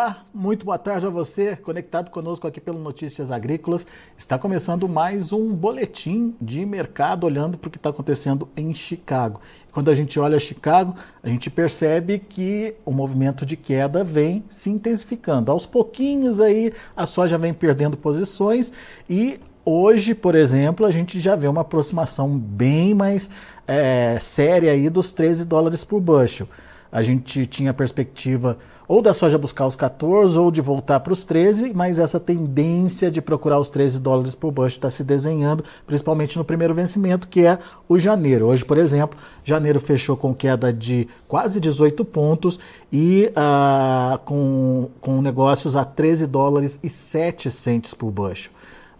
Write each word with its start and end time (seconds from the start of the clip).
Olá, 0.00 0.24
muito 0.32 0.64
boa 0.64 0.78
tarde 0.78 1.06
a 1.06 1.10
você, 1.10 1.54
conectado 1.56 2.10
conosco 2.10 2.46
aqui 2.46 2.58
pelo 2.58 2.78
Notícias 2.78 3.30
Agrícolas. 3.30 3.86
Está 4.16 4.38
começando 4.38 4.88
mais 4.88 5.30
um 5.30 5.52
boletim 5.52 6.34
de 6.40 6.64
mercado 6.64 7.24
olhando 7.24 7.58
para 7.58 7.68
o 7.68 7.70
que 7.70 7.76
está 7.76 7.90
acontecendo 7.90 8.48
em 8.56 8.74
Chicago. 8.74 9.42
Quando 9.70 9.90
a 9.90 9.94
gente 9.94 10.18
olha 10.18 10.38
Chicago, 10.38 10.96
a 11.22 11.28
gente 11.28 11.50
percebe 11.50 12.18
que 12.18 12.74
o 12.82 12.90
movimento 12.92 13.44
de 13.44 13.58
queda 13.58 14.02
vem 14.02 14.42
se 14.48 14.70
intensificando. 14.70 15.52
Aos 15.52 15.66
pouquinhos 15.66 16.40
aí 16.40 16.72
a 16.96 17.04
soja 17.04 17.36
vem 17.36 17.52
perdendo 17.52 17.94
posições 17.94 18.72
e 19.06 19.38
hoje, 19.66 20.14
por 20.14 20.34
exemplo, 20.34 20.86
a 20.86 20.90
gente 20.90 21.20
já 21.20 21.36
vê 21.36 21.46
uma 21.46 21.60
aproximação 21.60 22.38
bem 22.38 22.94
mais 22.94 23.28
é, 23.68 24.16
séria 24.18 24.72
aí 24.72 24.88
dos 24.88 25.12
13 25.12 25.44
dólares 25.44 25.84
por 25.84 26.00
bushel. 26.00 26.48
A 26.90 27.02
gente 27.02 27.44
tinha 27.44 27.70
a 27.70 27.74
perspectiva 27.74 28.56
ou 28.90 29.00
da 29.00 29.14
soja 29.14 29.38
buscar 29.38 29.68
os 29.68 29.76
14 29.76 30.36
ou 30.36 30.50
de 30.50 30.60
voltar 30.60 30.98
para 30.98 31.12
os 31.12 31.24
13, 31.24 31.72
mas 31.72 32.00
essa 32.00 32.18
tendência 32.18 33.08
de 33.08 33.22
procurar 33.22 33.60
os 33.60 33.70
13 33.70 34.00
dólares 34.00 34.34
por 34.34 34.50
bushel 34.50 34.66
está 34.66 34.90
se 34.90 35.04
desenhando, 35.04 35.64
principalmente 35.86 36.36
no 36.36 36.44
primeiro 36.44 36.74
vencimento, 36.74 37.28
que 37.28 37.46
é 37.46 37.60
o 37.88 38.00
janeiro. 38.00 38.46
Hoje, 38.46 38.64
por 38.64 38.76
exemplo, 38.76 39.16
janeiro 39.44 39.78
fechou 39.78 40.16
com 40.16 40.34
queda 40.34 40.72
de 40.72 41.06
quase 41.28 41.60
18 41.60 42.04
pontos 42.04 42.58
e 42.92 43.30
uh, 43.30 44.18
com, 44.24 44.88
com 45.00 45.22
negócios 45.22 45.76
a 45.76 45.84
13 45.84 46.26
dólares 46.26 46.80
e 46.82 46.88
7 46.88 47.48
centes 47.48 47.94
por 47.94 48.10
bushel. 48.10 48.50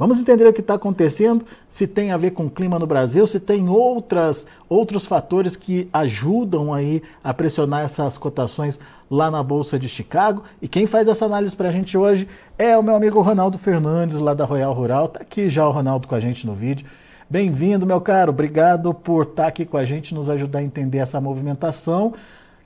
Vamos 0.01 0.19
entender 0.19 0.47
o 0.47 0.53
que 0.55 0.63
está 0.63 0.77
acontecendo, 0.77 1.45
se 1.69 1.87
tem 1.87 2.11
a 2.11 2.17
ver 2.17 2.31
com 2.31 2.47
o 2.47 2.51
clima 2.51 2.79
no 2.79 2.87
Brasil, 2.87 3.27
se 3.27 3.39
tem 3.39 3.69
outras, 3.69 4.47
outros 4.67 5.05
fatores 5.05 5.57
que 5.57 5.91
ajudam 5.93 6.73
aí 6.73 7.03
a 7.23 7.35
pressionar 7.35 7.85
essas 7.85 8.17
cotações 8.17 8.81
lá 9.11 9.31
na 9.31 9.43
Bolsa 9.43 9.79
de 9.79 9.91
Chicago. 9.91 10.43
E 10.63 10.67
quem 10.67 10.87
faz 10.87 11.07
essa 11.07 11.27
análise 11.27 11.55
para 11.55 11.69
a 11.69 11.71
gente 11.71 11.99
hoje 11.99 12.27
é 12.57 12.79
o 12.79 12.83
meu 12.83 12.95
amigo 12.95 13.21
Ronaldo 13.21 13.59
Fernandes, 13.59 14.17
lá 14.17 14.33
da 14.33 14.47
Royal 14.47 14.73
Rural. 14.73 15.05
Está 15.05 15.21
aqui 15.21 15.51
já 15.51 15.69
o 15.69 15.71
Ronaldo 15.71 16.09
com 16.09 16.15
a 16.15 16.21
gente 16.21 16.47
no 16.47 16.55
vídeo. 16.55 16.87
Bem-vindo, 17.29 17.85
meu 17.85 18.01
caro. 18.01 18.31
Obrigado 18.31 18.95
por 18.95 19.25
estar 19.25 19.43
tá 19.43 19.49
aqui 19.51 19.67
com 19.67 19.77
a 19.77 19.85
gente, 19.85 20.15
nos 20.15 20.31
ajudar 20.31 20.61
a 20.61 20.63
entender 20.63 20.97
essa 20.97 21.21
movimentação 21.21 22.15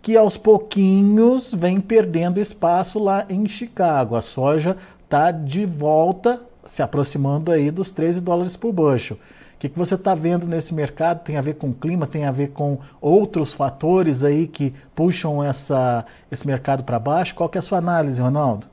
que 0.01 0.17
aos 0.17 0.37
pouquinhos 0.37 1.53
vem 1.53 1.81
perdendo 1.81 2.39
espaço 2.39 3.01
lá 3.01 3.27
em 3.29 3.49
Chicago. 3.49 4.15
A 4.15 4.23
soja 4.23 4.77
está 5.05 5.33
de 5.33 5.67
volta 5.67 6.41
se 6.67 6.83
aproximando 6.83 7.51
aí 7.51 7.71
dos 7.71 7.91
13 7.91 8.21
dólares 8.21 8.57
por 8.57 8.73
bushel. 8.73 9.17
O 9.17 9.59
que, 9.59 9.69
que 9.69 9.79
você 9.79 9.95
está 9.95 10.15
vendo 10.15 10.47
nesse 10.47 10.75
mercado? 10.75 11.25
Tem 11.25 11.37
a 11.37 11.41
ver 11.41 11.55
com 11.55 11.73
clima, 11.73 12.07
tem 12.07 12.27
a 12.27 12.31
ver 12.31 12.51
com 12.51 12.79
outros 13.01 13.53
fatores 13.53 14.23
aí 14.23 14.47
que 14.47 14.75
puxam 14.95 15.43
essa, 15.43 16.05
esse 16.31 16.47
mercado 16.47 16.85
para 16.85 16.99
baixo? 16.99 17.35
Qual 17.35 17.49
que 17.49 17.57
é 17.57 17.61
a 17.61 17.63
sua 17.63 17.79
análise, 17.79 18.21
Ronaldo? 18.21 18.67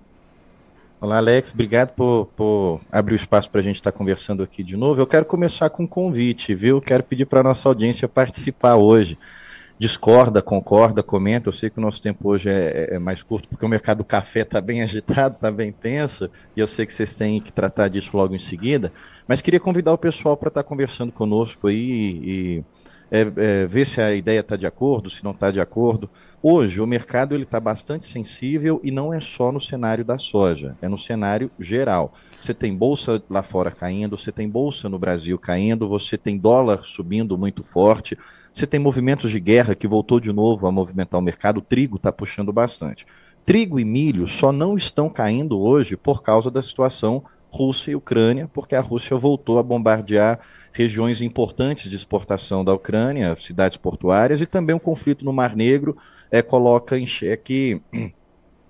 Olá, 1.00 1.18
Alex. 1.18 1.54
Obrigado 1.54 1.94
por, 1.94 2.28
por 2.36 2.82
abrir 2.92 3.14
o 3.14 3.16
espaço 3.16 3.50
para 3.50 3.62
a 3.62 3.64
gente 3.64 3.78
estar 3.78 3.92
tá 3.92 3.98
conversando 3.98 4.44
aqui 4.44 4.64
de 4.64 4.76
novo. 4.76 5.00
Eu 5.00 5.08
quero 5.08 5.26
começar 5.26 5.70
com 5.70 5.84
um 5.84 5.88
convite, 5.88 6.54
viu? 6.54 6.82
Quero 6.82 7.04
pedir 7.04 7.26
para 7.26 7.40
a 7.40 7.44
nossa 7.44 7.70
audiência 7.70 8.08
participar 8.08 8.76
hoje 8.76 9.18
discorda, 9.82 10.44
concorda, 10.44 11.02
comenta. 11.02 11.50
Eu 11.50 11.54
sei 11.54 11.68
que 11.68 11.80
o 11.80 11.82
nosso 11.82 12.00
tempo 12.00 12.30
hoje 12.30 12.48
é, 12.48 12.90
é, 12.92 12.96
é 12.98 13.00
mais 13.00 13.24
curto, 13.24 13.50
porque 13.50 13.66
o 13.66 13.68
mercado 13.68 13.98
do 13.98 14.04
café 14.04 14.42
está 14.42 14.62
bem 14.62 14.80
agitado, 14.86 15.34
está 15.34 15.52
bem 15.52 15.72
tenso, 15.72 16.30
e 16.56 16.60
eu 16.60 16.68
sei 16.68 16.86
que 16.86 16.94
vocês 16.94 17.16
têm 17.16 17.42
que 17.42 17.52
tratar 17.52 17.88
disso 17.88 18.16
logo 18.16 18.36
em 18.36 18.40
seguida. 18.40 18.94
Mas 19.28 19.42
queria 19.42 19.60
convidar 19.60 19.92
o 19.92 19.98
pessoal 19.98 20.38
para 20.38 20.50
estar 20.50 20.62
tá 20.62 20.70
conversando 20.70 21.12
conosco 21.12 21.66
aí 21.66 21.82
e, 22.24 22.64
é, 23.10 23.22
é, 23.36 23.66
ver 23.66 23.88
se 23.88 24.00
a 24.00 24.14
ideia 24.14 24.42
está 24.42 24.56
de 24.56 24.68
acordo, 24.68 25.10
se 25.10 25.24
não 25.24 25.32
está 25.32 25.50
de 25.50 25.60
acordo. 25.60 26.08
Hoje, 26.44 26.80
o 26.80 26.86
mercado 26.86 27.36
está 27.36 27.60
bastante 27.60 28.06
sensível 28.06 28.80
e 28.84 28.92
não 28.92 29.12
é 29.12 29.20
só 29.20 29.52
no 29.52 29.60
cenário 29.60 30.06
da 30.06 30.20
soja, 30.20 30.76
é 30.80 30.88
no 30.88 30.98
cenário 30.98 31.50
geral. 31.60 32.14
Você 32.40 32.54
tem 32.54 32.76
bolsa 32.76 33.22
lá 33.30 33.42
fora 33.42 33.72
caindo, 33.72 34.16
você 34.18 34.32
tem 34.32 34.48
bolsa 34.48 34.88
no 34.88 35.00
Brasil 35.00 35.38
caindo, 35.40 35.88
você 35.88 36.18
tem 36.18 36.38
dólar 36.38 36.84
subindo 36.84 37.38
muito 37.38 37.64
forte, 37.64 38.18
você 38.54 38.68
tem 38.68 38.80
movimentos 38.80 39.32
de 39.32 39.40
guerra 39.40 39.76
que 39.76 39.88
voltou 39.88 40.20
de 40.20 40.32
novo 40.32 40.68
a 40.68 40.72
movimentar 40.72 41.20
o 41.20 41.24
mercado, 41.24 41.58
o 41.58 41.62
trigo 41.62 41.96
está 41.96 42.12
puxando 42.12 42.52
bastante. 42.52 43.06
Trigo 43.46 43.80
e 43.80 43.86
milho 43.86 44.28
só 44.28 44.52
não 44.52 44.76
estão 44.76 45.10
caindo 45.10 45.60
hoje 45.60 45.96
por 45.96 46.22
causa 46.22 46.52
da 46.52 46.62
situação 46.62 47.24
Rússia 47.50 47.92
e 47.92 47.96
Ucrânia, 47.96 48.50
porque 48.54 48.76
a 48.76 48.82
Rússia 48.82 49.18
voltou 49.18 49.60
a 49.60 49.64
bombardear 49.64 50.40
regiões 50.72 51.22
importantes 51.22 51.90
de 51.90 51.96
exportação 51.96 52.64
da 52.64 52.74
Ucrânia, 52.74 53.36
cidades 53.38 53.78
portuárias, 53.78 54.40
e 54.42 54.46
também 54.46 54.76
o 54.76 54.80
conflito 54.80 55.26
no 55.26 55.34
Mar 55.34 55.56
Negro 55.56 55.98
é, 56.32 56.42
coloca 56.42 56.98
em 56.98 57.06
xeque 57.06 57.82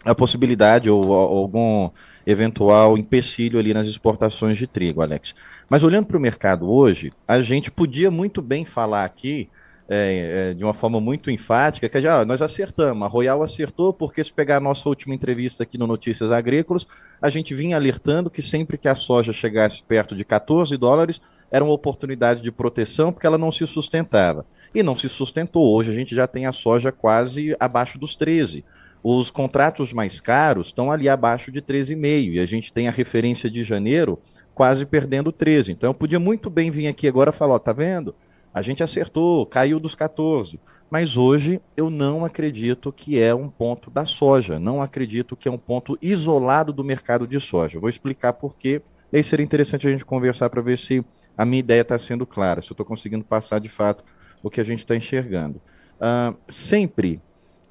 a 0.03 0.16
possibilidade 0.16 0.90
ou, 0.90 1.06
ou 1.06 1.38
algum 1.38 1.91
eventual 2.25 2.97
empecilho 2.97 3.59
ali 3.59 3.72
nas 3.72 3.86
exportações 3.86 4.58
de 4.58 4.66
trigo, 4.66 5.02
Alex. 5.02 5.36
Mas 5.70 5.84
olhando 5.84 6.08
para 6.08 6.18
o 6.18 6.22
mercado 6.22 6.72
hoje, 6.72 7.12
a 7.28 7.40
gente 7.44 7.70
podia 7.70 8.09
muito 8.09 8.41
bem 8.41 8.66
falar 8.66 9.06
aqui 9.06 9.47
é, 9.94 10.52
é, 10.52 10.53
de 10.53 10.63
uma 10.63 10.74
forma 10.74 11.02
muito 11.02 11.29
enfática, 11.29 11.90
que 11.90 12.02
já 12.02 12.24
nós 12.24 12.41
acertamos, 12.41 13.03
a 13.03 13.07
Royal 13.07 13.44
acertou, 13.44 13.91
porque 13.91 14.24
se 14.24 14.31
pegar 14.31 14.56
a 14.56 14.62
nossa 14.62 14.88
última 14.88 15.13
entrevista 15.13 15.63
aqui 15.63 15.78
no 15.78 15.85
Notícias 15.85 16.31
Agrícolas, 16.31 16.88
a 17.22 17.29
gente 17.29 17.53
vinha 17.53 17.75
alertando 17.75 18.29
que 18.29 18.41
sempre 18.41 18.78
que 18.78 18.88
a 18.88 18.96
soja 18.96 19.34
chegasse 19.34 19.84
perto 19.84 20.16
de 20.16 20.24
14 20.24 20.78
dólares, 20.78 21.19
era 21.52 21.62
uma 21.62 21.74
oportunidade 21.74 22.41
de 22.41 22.53
proteção, 22.53 23.12
porque 23.12 23.28
ela 23.28 23.38
não 23.38 23.52
se 23.52 23.68
sustentava. 23.68 24.46
E 24.74 24.81
não 24.81 24.96
se 24.96 25.09
sustentou. 25.09 25.75
Hoje 25.75 25.91
a 25.91 25.94
gente 25.94 26.16
já 26.16 26.25
tem 26.25 26.46
a 26.46 26.53
soja 26.53 26.94
quase 26.94 27.53
abaixo 27.59 28.00
dos 28.00 28.16
13. 28.16 28.63
Os 29.03 29.29
contratos 29.29 29.91
mais 29.91 30.22
caros 30.22 30.68
estão 30.68 30.90
ali 30.90 31.09
abaixo 31.09 31.52
de 31.52 31.62
13,5 31.62 32.31
e 32.31 32.40
a 32.40 32.46
gente 32.46 32.72
tem 32.72 32.88
a 32.88 32.91
referência 32.91 33.50
de 33.50 33.66
janeiro 33.66 34.18
quase 34.56 34.85
perdendo 34.85 35.34
13. 35.34 35.73
Então 35.73 35.90
eu 35.90 35.94
podia 35.94 36.19
muito 36.19 36.50
bem 36.50 36.72
vir 36.72 36.88
aqui 36.88 37.09
agora 37.09 37.31
e 37.31 37.34
falar, 37.34 37.56
ó, 37.56 37.59
tá 37.59 37.73
vendo? 37.73 38.16
A 38.54 38.62
gente 38.62 38.84
acertou, 38.84 39.46
caiu 39.46 39.80
dos 39.80 39.96
14. 39.96 40.60
Mas 40.90 41.16
hoje 41.16 41.62
eu 41.78 41.90
não 41.90 42.26
acredito 42.26 42.92
que 42.92 43.18
é 43.18 43.34
um 43.34 43.50
ponto 43.50 43.90
da 43.90 44.04
soja, 44.04 44.60
não 44.60 44.82
acredito 44.82 45.38
que 45.38 45.48
é 45.48 45.52
um 45.52 45.58
ponto 45.58 45.98
isolado 46.02 46.74
do 46.74 46.84
mercado 46.84 47.26
de 47.26 47.40
soja. 47.40 47.80
Vou 47.80 47.90
explicar 47.90 48.34
por 48.34 48.58
quê. 48.58 48.82
E 49.12 49.18
aí 49.18 49.24
seria 49.24 49.46
interessante 49.46 49.88
a 49.88 49.92
gente 49.92 50.04
conversar 50.04 50.50
para 50.50 50.62
ver 50.62 50.78
se 50.78 51.04
a 51.38 51.46
minha 51.46 51.60
ideia 51.60 51.82
está 51.82 51.98
sendo 51.98 52.26
clara, 52.26 52.62
se 52.62 52.70
eu 52.70 52.74
estou 52.74 52.86
conseguindo 52.86 53.24
passar 53.24 53.60
de 53.60 53.70
fato 53.70 54.04
o 54.44 54.50
que 54.50 54.60
a 54.60 54.64
gente 54.66 54.80
está 54.80 54.94
enxergando. 54.94 55.62
Uh, 55.96 56.36
sempre 56.50 57.22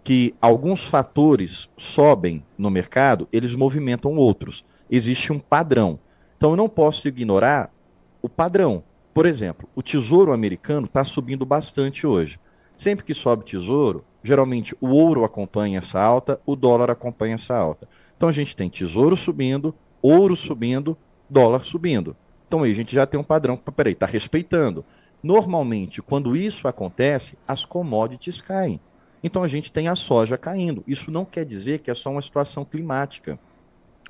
que 0.02 0.34
alguns 0.40 0.82
fatores 0.84 1.68
sobem 1.76 2.42
no 2.56 2.70
mercado, 2.70 3.28
eles 3.30 3.54
movimentam 3.54 4.16
outros. 4.16 4.64
Existe 4.90 5.30
um 5.30 5.38
padrão. 5.38 5.98
Então 6.36 6.50
eu 6.50 6.56
não 6.56 6.68
posso 6.68 7.06
ignorar 7.06 7.70
o 8.22 8.28
padrão. 8.28 8.82
Por 9.12 9.26
exemplo, 9.26 9.68
o 9.74 9.82
tesouro 9.82 10.32
americano 10.32 10.86
está 10.86 11.04
subindo 11.04 11.44
bastante 11.44 12.06
hoje. 12.06 12.38
Sempre 12.76 13.04
que 13.04 13.12
sobe 13.12 13.44
tesouro, 13.44 14.04
geralmente 14.22 14.74
o 14.80 14.88
ouro 14.88 15.24
acompanha 15.24 15.78
essa 15.78 16.00
alta, 16.00 16.40
o 16.46 16.54
dólar 16.54 16.90
acompanha 16.90 17.34
essa 17.34 17.56
alta. 17.56 17.88
Então 18.16 18.28
a 18.28 18.32
gente 18.32 18.56
tem 18.56 18.70
tesouro 18.70 19.16
subindo, 19.16 19.74
ouro 20.00 20.36
subindo, 20.36 20.96
dólar 21.28 21.64
subindo. 21.64 22.16
Então 22.46 22.62
aí 22.62 22.72
a 22.72 22.74
gente 22.74 22.94
já 22.94 23.06
tem 23.06 23.18
um 23.18 23.24
padrão. 23.24 23.56
Peraí, 23.56 23.92
está 23.92 24.06
respeitando. 24.06 24.84
Normalmente, 25.22 26.00
quando 26.00 26.36
isso 26.36 26.66
acontece, 26.66 27.36
as 27.46 27.64
commodities 27.64 28.40
caem. 28.40 28.80
Então 29.22 29.42
a 29.42 29.48
gente 29.48 29.70
tem 29.70 29.88
a 29.88 29.94
soja 29.94 30.38
caindo. 30.38 30.82
Isso 30.86 31.10
não 31.10 31.24
quer 31.24 31.44
dizer 31.44 31.80
que 31.80 31.90
é 31.90 31.94
só 31.94 32.10
uma 32.10 32.22
situação 32.22 32.64
climática, 32.64 33.38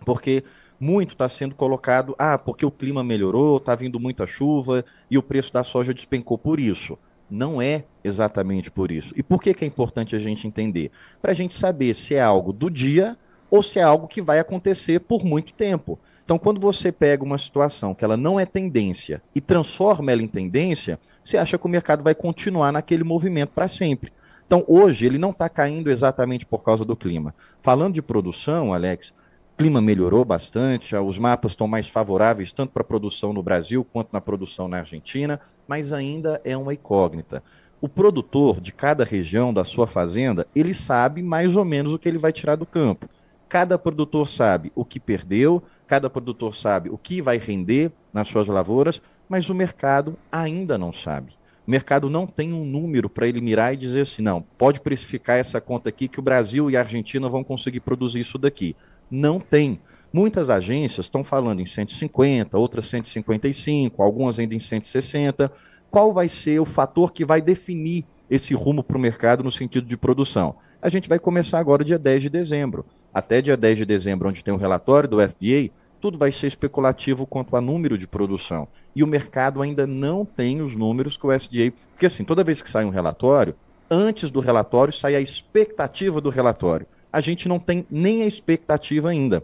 porque 0.05 0.45
muito 0.81 1.13
está 1.13 1.29
sendo 1.29 1.55
colocado, 1.55 2.17
ah, 2.19 2.39
porque 2.39 2.65
o 2.65 2.71
clima 2.71 3.05
melhorou, 3.05 3.59
está 3.59 3.75
vindo 3.75 4.01
muita 4.01 4.27
chuva 4.27 4.83
e 5.11 5.19
o 5.19 5.23
preço 5.23 5.53
da 5.53 5.63
soja 5.63 5.93
despencou 5.93 6.39
por 6.39 6.59
isso. 6.59 6.99
Não 7.31 7.61
é 7.61 7.85
exatamente 8.03 8.71
por 8.71 8.91
isso. 8.91 9.13
E 9.15 9.23
por 9.23 9.43
que, 9.43 9.53
que 9.53 9.65
é 9.65 9.69
importante 9.69 10.17
a 10.17 10.19
gente 10.19 10.47
entender? 10.49 10.91
Para 11.21 11.33
a 11.33 11.35
gente 11.35 11.55
saber 11.55 11.95
se 11.95 12.15
é 12.15 12.21
algo 12.23 12.53
do 12.53 12.71
dia 12.71 13.17
ou 13.51 13.63
se 13.63 13.79
é 13.79 13.83
algo 13.83 14.09
que 14.09 14.23
vai 14.23 14.39
acontecer 14.39 15.01
por 15.01 15.23
muito 15.25 15.53
tempo. 15.53 15.99
Então, 16.25 16.39
quando 16.39 16.61
você 16.61 16.91
pega 16.91 17.25
uma 17.25 17.39
situação 17.39 17.95
que 17.95 18.05
ela 18.05 18.17
não 18.17 18.39
é 18.39 18.47
tendência 18.47 19.21
e 19.35 19.41
transforma 19.41 20.13
ela 20.13 20.23
em 20.23 20.29
tendência, 20.29 20.99
você 21.23 21.37
acha 21.37 21.59
que 21.59 21.67
o 21.67 21.69
mercado 21.69 22.03
vai 22.03 22.15
continuar 22.15 22.73
naquele 22.73 23.05
movimento 23.05 23.51
para 23.51 23.69
sempre. 23.69 24.13
Então, 24.47 24.65
hoje, 24.67 25.07
ele 25.07 25.19
não 25.19 25.31
está 25.31 25.49
caindo 25.49 25.91
exatamente 25.91 26.47
por 26.47 26.65
causa 26.65 26.85
do 26.85 26.97
clima. 26.97 27.35
Falando 27.63 27.95
de 27.95 28.03
produção, 28.03 28.73
Alex, 28.73 29.13
clima 29.61 29.79
melhorou 29.79 30.25
bastante, 30.25 30.97
os 30.97 31.19
mapas 31.19 31.53
estão 31.53 31.69
mais 31.69 31.87
favoráveis 31.87 32.51
tanto 32.51 32.73
para 32.73 32.81
a 32.81 32.85
produção 32.85 33.31
no 33.35 33.43
Brasil 33.43 33.85
quanto 33.85 34.11
na 34.11 34.19
produção 34.19 34.67
na 34.67 34.79
Argentina, 34.79 35.39
mas 35.69 35.93
ainda 35.93 36.41
é 36.45 36.57
uma 36.57 36.73
incógnita. 36.73 37.43
O 37.79 37.87
produtor 37.87 38.59
de 38.59 38.73
cada 38.73 39.05
região 39.05 39.53
da 39.53 39.63
sua 39.63 39.87
fazenda, 39.87 40.47
ele 40.57 40.73
sabe 40.73 41.23
mais 41.23 41.57
ou 41.57 41.65
menos 41.67 41.93
o 41.93 41.99
que 41.99 42.09
ele 42.09 42.17
vai 42.17 42.33
tirar 42.33 42.57
do 42.57 42.65
campo. 42.65 43.07
Cada 43.51 43.79
produtor 43.79 44.31
sabe 44.31 44.73
o 44.75 44.83
que 44.83 44.99
perdeu, 44.99 45.63
cada 45.87 46.09
produtor 46.09 46.57
sabe 46.57 46.89
o 46.89 46.97
que 46.97 47.21
vai 47.21 47.37
render 47.37 47.93
nas 48.15 48.29
suas 48.29 48.49
lavouras, 48.49 49.03
mas 49.29 49.51
o 49.51 49.55
mercado 49.55 50.17
ainda 50.33 50.79
não 50.79 50.91
sabe. 50.91 51.35
O 51.67 51.71
mercado 51.71 52.09
não 52.09 52.27
tem 52.27 52.55
um 52.55 52.65
número 52.65 53.11
para 53.11 53.29
ele 53.29 53.43
mirar 53.43 53.75
e 53.75 53.77
dizer 53.77 54.01
assim, 54.01 54.23
não, 54.23 54.41
pode 54.41 54.81
precificar 54.81 55.37
essa 55.37 55.61
conta 55.61 55.91
aqui 55.91 56.09
que 56.09 56.19
o 56.19 56.23
Brasil 56.23 56.71
e 56.71 56.79
a 56.79 56.81
Argentina 56.81 57.29
vão 57.29 57.45
conseguir 57.45 57.81
produzir 57.81 58.21
isso 58.21 58.39
daqui. 58.39 58.75
Não 59.11 59.41
tem. 59.41 59.81
Muitas 60.13 60.51
agências 60.51 61.07
estão 61.07 61.23
falando 61.23 61.61
em 61.61 61.67
150, 61.67 62.59
outras 62.59 62.87
155, 62.89 64.03
algumas 64.03 64.39
ainda 64.39 64.55
em 64.55 64.59
160. 64.59 65.51
Qual 65.91 66.13
vai 66.13 66.29
ser 66.29 66.61
o 66.61 66.65
fator 66.65 67.13
que 67.13 67.25
vai 67.25 67.41
definir 67.41 68.05
esse 68.29 68.55
rumo 68.55 68.83
para 68.83 68.97
o 68.97 69.01
mercado 69.01 69.43
no 69.43 69.51
sentido 69.51 69.87
de 69.87 69.97
produção? 69.97 70.57
A 70.83 70.89
gente 70.89 71.09
vai 71.09 71.19
começar 71.19 71.59
agora 71.59 71.85
dia 71.85 71.99
10 71.99 72.23
de 72.23 72.29
dezembro. 72.31 72.85
Até 73.13 73.43
dia 73.43 73.57
10 73.57 73.79
de 73.79 73.85
dezembro, 73.85 74.29
onde 74.29 74.43
tem 74.43 74.55
o 74.55 74.57
um 74.57 74.61
relatório 74.61 75.09
do 75.09 75.21
FDA, 75.21 75.71
tudo 76.01 76.17
vai 76.17 76.33
ser 76.33 76.47
especulativo 76.47 77.27
quanto 77.27 77.55
a 77.57 77.61
número 77.61 77.99
de 77.99 78.07
produção. 78.07 78.67
E 78.95 79.03
o 79.03 79.07
mercado 79.07 79.61
ainda 79.61 79.87
não 79.87 80.25
tem 80.25 80.63
os 80.63 80.75
números 80.75 81.17
que 81.17 81.27
o 81.27 81.33
SDA. 81.33 81.73
Porque, 81.93 82.07
assim, 82.07 82.25
toda 82.25 82.43
vez 82.43 82.63
que 82.63 82.71
sai 82.71 82.85
um 82.85 82.91
relatório, 82.91 83.55
antes 83.91 84.31
do 84.31 84.41
relatório 84.41 84.93
sai 84.93 85.15
a 85.15 85.21
expectativa 85.21 86.21
do 86.21 86.31
relatório. 86.31 86.87
A 87.13 87.21
gente 87.21 87.49
não 87.49 87.59
tem 87.59 87.87
nem 87.91 88.23
a 88.23 88.27
expectativa 88.27 89.11
ainda 89.11 89.43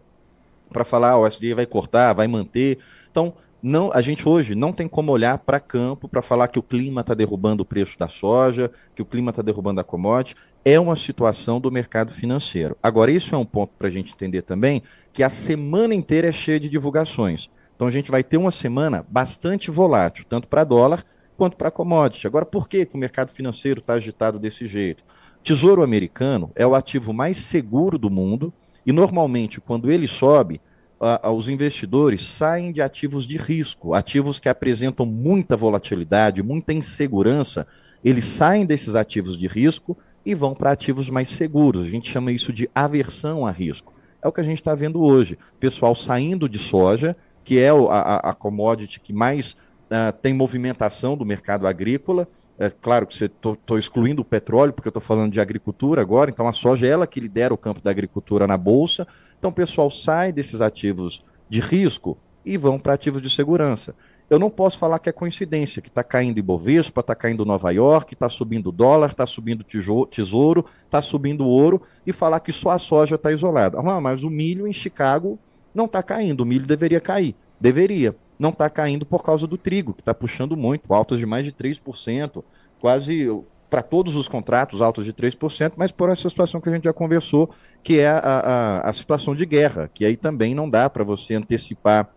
para 0.71 0.85
falar, 0.85 1.11
ah, 1.11 1.19
o 1.19 1.27
SDA 1.27 1.55
vai 1.55 1.67
cortar, 1.67 2.13
vai 2.13 2.27
manter. 2.27 2.79
Então, 3.11 3.35
não, 3.63 3.91
a 3.93 4.03
gente 4.03 4.29
hoje 4.29 4.55
não 4.55 4.73
tem 4.73 4.87
como 4.87 5.11
olhar 5.11 5.39
para 5.39 5.59
campo 5.59 6.09
para 6.09 6.23
falar 6.23 6.49
que 6.49 6.59
o 6.59 6.63
clima 6.63 7.01
está 7.01 7.15
derrubando 7.15 7.63
o 7.63 7.67
preço 7.67 7.99
da 7.99 8.09
soja, 8.09 8.71
que 8.95 9.03
o 9.03 9.05
clima 9.05 9.31
está 9.31 9.43
derrubando 9.43 9.81
a 9.81 9.85
commodity. 9.85 10.37
É 10.65 10.79
uma 10.79 10.97
situação 10.97 11.61
do 11.61 11.71
mercado 11.71 12.13
financeiro. 12.13 12.77
Agora, 12.83 13.11
isso 13.11 13.35
é 13.35 13.39
um 13.39 13.45
ponto 13.45 13.73
para 13.79 13.89
a 13.89 13.91
gente 13.91 14.13
entender 14.13 14.43
também, 14.43 14.83
que 15.13 15.23
a 15.23 15.31
semana 15.31 15.95
inteira 15.95 16.29
é 16.29 16.33
cheia 16.33 16.61
de 16.61 16.69
divulgações. 16.69 17.49
Então, 17.75 17.87
a 17.87 17.91
gente 17.91 18.11
vai 18.11 18.23
ter 18.23 18.37
uma 18.37 18.51
semana 18.51 19.05
bastante 19.09 19.71
volátil, 19.71 20.25
tanto 20.29 20.49
para 20.49 20.65
dólar 20.65 21.05
quanto 21.37 21.57
para 21.57 21.71
commodity. 21.71 22.27
Agora, 22.27 22.47
por 22.47 22.69
que, 22.69 22.87
que 22.87 22.95
o 22.95 22.99
mercado 22.99 23.31
financeiro 23.31 23.81
está 23.81 23.95
agitado 23.95 24.39
desse 24.39 24.67
jeito? 24.67 25.05
Tesouro 25.47 25.85
americano 25.85 26.51
é 26.57 26.67
o 26.67 26.75
ativo 26.75 27.13
mais 27.13 27.37
seguro 27.37 27.97
do 27.97 28.11
mundo 28.11 28.53
e, 28.85 28.91
normalmente, 28.91 29.61
quando 29.61 29.93
ele 29.93 30.09
sobe, 30.09 30.61
uh, 31.01 31.31
os 31.31 31.49
investidores 31.49 32.21
saem 32.25 32.73
de 32.73 32.83
ativos 32.83 33.25
de 33.25 33.37
risco, 33.37 33.95
ativos 33.95 34.41
que 34.41 34.49
apresentam 34.49 35.07
muita 35.07 35.57
volatilidade, 35.57 36.43
muita 36.43 36.73
insegurança, 36.73 37.65
eles 38.05 38.25
saem 38.25 38.67
desses 38.67 38.97
ativos 38.97 39.39
de 39.39 39.47
risco 39.47 39.97
e 40.25 40.35
vão 40.35 40.53
para 40.53 40.73
ativos 40.73 41.09
mais 41.09 41.29
seguros. 41.29 41.87
A 41.87 41.91
gente 41.91 42.11
chama 42.11 42.33
isso 42.33 42.53
de 42.53 42.69
aversão 42.75 43.47
a 43.47 43.53
risco. 43.53 43.95
É 44.21 44.27
o 44.27 44.33
que 44.33 44.41
a 44.41 44.45
gente 44.45 44.59
está 44.59 44.75
vendo 44.75 45.01
hoje. 45.01 45.39
Pessoal 45.61 45.95
saindo 45.95 46.49
de 46.49 46.59
soja, 46.59 47.17
que 47.45 47.61
é 47.61 47.71
a, 47.71 48.31
a 48.31 48.35
commodity 48.35 48.99
que 48.99 49.13
mais 49.13 49.53
uh, 49.53 50.13
tem 50.21 50.35
movimentação 50.35 51.17
do 51.17 51.25
mercado 51.25 51.69
agrícola. 51.69 52.27
É 52.59 52.71
claro 52.71 53.07
que 53.07 53.23
estou 53.23 53.79
excluindo 53.79 54.23
o 54.23 54.25
petróleo, 54.25 54.73
porque 54.73 54.89
eu 54.89 54.91
estou 54.91 55.03
falando 55.03 55.33
de 55.33 55.41
agricultura 55.41 56.01
agora, 56.01 56.31
então 56.31 56.49
a 56.49 56.55
soja 56.55 56.87
é 56.87 56.91
ela 56.91 57.07
que 57.07 57.21
lidera 57.21 57.53
o 57.53 57.59
campo 57.59 57.83
da 57.83 57.91
agricultura 57.91 58.47
na 58.47 58.57
Bolsa. 58.57 59.07
Então 59.39 59.51
o 59.51 59.55
pessoal 59.55 59.91
sai 59.91 60.33
desses 60.33 60.61
ativos 60.63 61.23
de 61.51 61.61
risco 61.61 62.17
e 62.45 62.57
vão 62.57 62.79
para 62.79 62.95
ativos 62.95 63.21
de 63.21 63.29
segurança. 63.29 63.95
Eu 64.29 64.39
não 64.39 64.51
posso 64.51 64.79
falar 64.79 64.99
que 64.99 65.09
é 65.09 65.13
coincidência, 65.13 65.81
que 65.81 65.89
está 65.89 66.03
caindo 66.03 66.39
Ibovespa, 66.39 67.01
está 67.01 67.15
caindo 67.15 67.45
Nova 67.45 67.71
York, 67.71 68.15
está 68.15 68.29
subindo 68.29 68.73
dólar, 68.73 69.11
está 69.11 69.25
subindo 69.25 69.63
tesouro, 69.63 70.65
está 70.85 71.01
subindo 71.01 71.47
ouro, 71.47 71.81
e 72.05 72.13
falar 72.13 72.41
que 72.41 72.51
só 72.51 72.71
a 72.71 72.79
soja 72.79 73.15
está 73.15 73.31
isolada. 73.31 73.79
Ah, 73.79 74.01
mas 74.01 74.25
o 74.25 74.31
milho 74.31 74.67
em 74.67 74.73
Chicago 74.73 75.39
não 75.73 75.85
está 75.85 76.03
caindo, 76.03 76.41
o 76.41 76.47
milho 76.47 76.67
deveria 76.67 77.01
cair. 77.01 77.37
Deveria. 77.61 78.17
Não 78.39 78.51
está 78.51 78.69
caindo 78.69 79.07
por 79.07 79.23
causa 79.23 79.47
do 79.47 79.57
trigo, 79.57 79.95
que 79.95 80.01
está 80.03 80.15
puxando 80.15 80.57
muito, 80.57 80.93
altas 80.93 81.19
de 81.19 81.27
mais 81.27 81.45
de 81.45 81.53
3%, 81.53 82.43
quase 82.81 83.29
para 83.69 83.83
todos 83.83 84.15
os 84.15 84.29
contratos 84.29 84.81
altos 84.81 85.05
de 85.05 85.13
3%, 85.13 85.73
mas 85.77 85.91
por 85.91 86.09
essa 86.09 86.29
situação 86.29 86.61
que 86.61 86.69
a 86.69 86.73
gente 86.73 86.85
já 86.85 86.93
conversou, 86.93 87.51
que 87.83 87.99
é 87.99 88.09
a, 88.09 88.19
a, 88.19 88.89
a 88.89 88.93
situação 88.93 89.35
de 89.35 89.45
guerra, 89.45 89.91
que 89.93 90.05
aí 90.05 90.17
também 90.17 90.55
não 90.55 90.71
dá 90.71 90.89
para 90.89 91.03
você 91.03 91.35
antecipar 91.35 92.09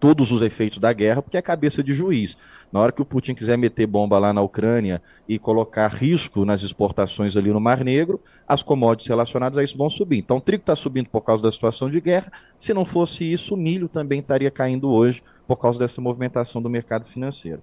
todos 0.00 0.30
os 0.30 0.42
efeitos 0.42 0.78
da 0.78 0.92
guerra, 0.92 1.22
porque 1.22 1.36
é 1.36 1.42
cabeça 1.42 1.82
de 1.82 1.92
juiz. 1.92 2.36
Na 2.72 2.80
hora 2.80 2.92
que 2.92 3.00
o 3.00 3.04
Putin 3.04 3.34
quiser 3.34 3.56
meter 3.56 3.86
bomba 3.86 4.18
lá 4.18 4.32
na 4.32 4.42
Ucrânia 4.42 5.00
e 5.28 5.38
colocar 5.38 5.88
risco 5.88 6.44
nas 6.44 6.62
exportações 6.62 7.36
ali 7.36 7.50
no 7.50 7.60
Mar 7.60 7.82
Negro, 7.82 8.20
as 8.46 8.62
commodities 8.62 9.08
relacionadas 9.08 9.58
a 9.58 9.64
isso 9.64 9.78
vão 9.78 9.88
subir. 9.88 10.18
Então, 10.18 10.36
o 10.36 10.40
trigo 10.40 10.62
está 10.62 10.76
subindo 10.76 11.08
por 11.08 11.22
causa 11.22 11.42
da 11.42 11.50
situação 11.50 11.90
de 11.90 12.00
guerra. 12.00 12.30
Se 12.58 12.74
não 12.74 12.84
fosse 12.84 13.30
isso, 13.30 13.54
o 13.54 13.56
milho 13.56 13.88
também 13.88 14.20
estaria 14.20 14.50
caindo 14.50 14.90
hoje 14.90 15.22
por 15.46 15.56
causa 15.56 15.78
dessa 15.78 16.00
movimentação 16.00 16.60
do 16.60 16.68
mercado 16.68 17.06
financeiro. 17.06 17.62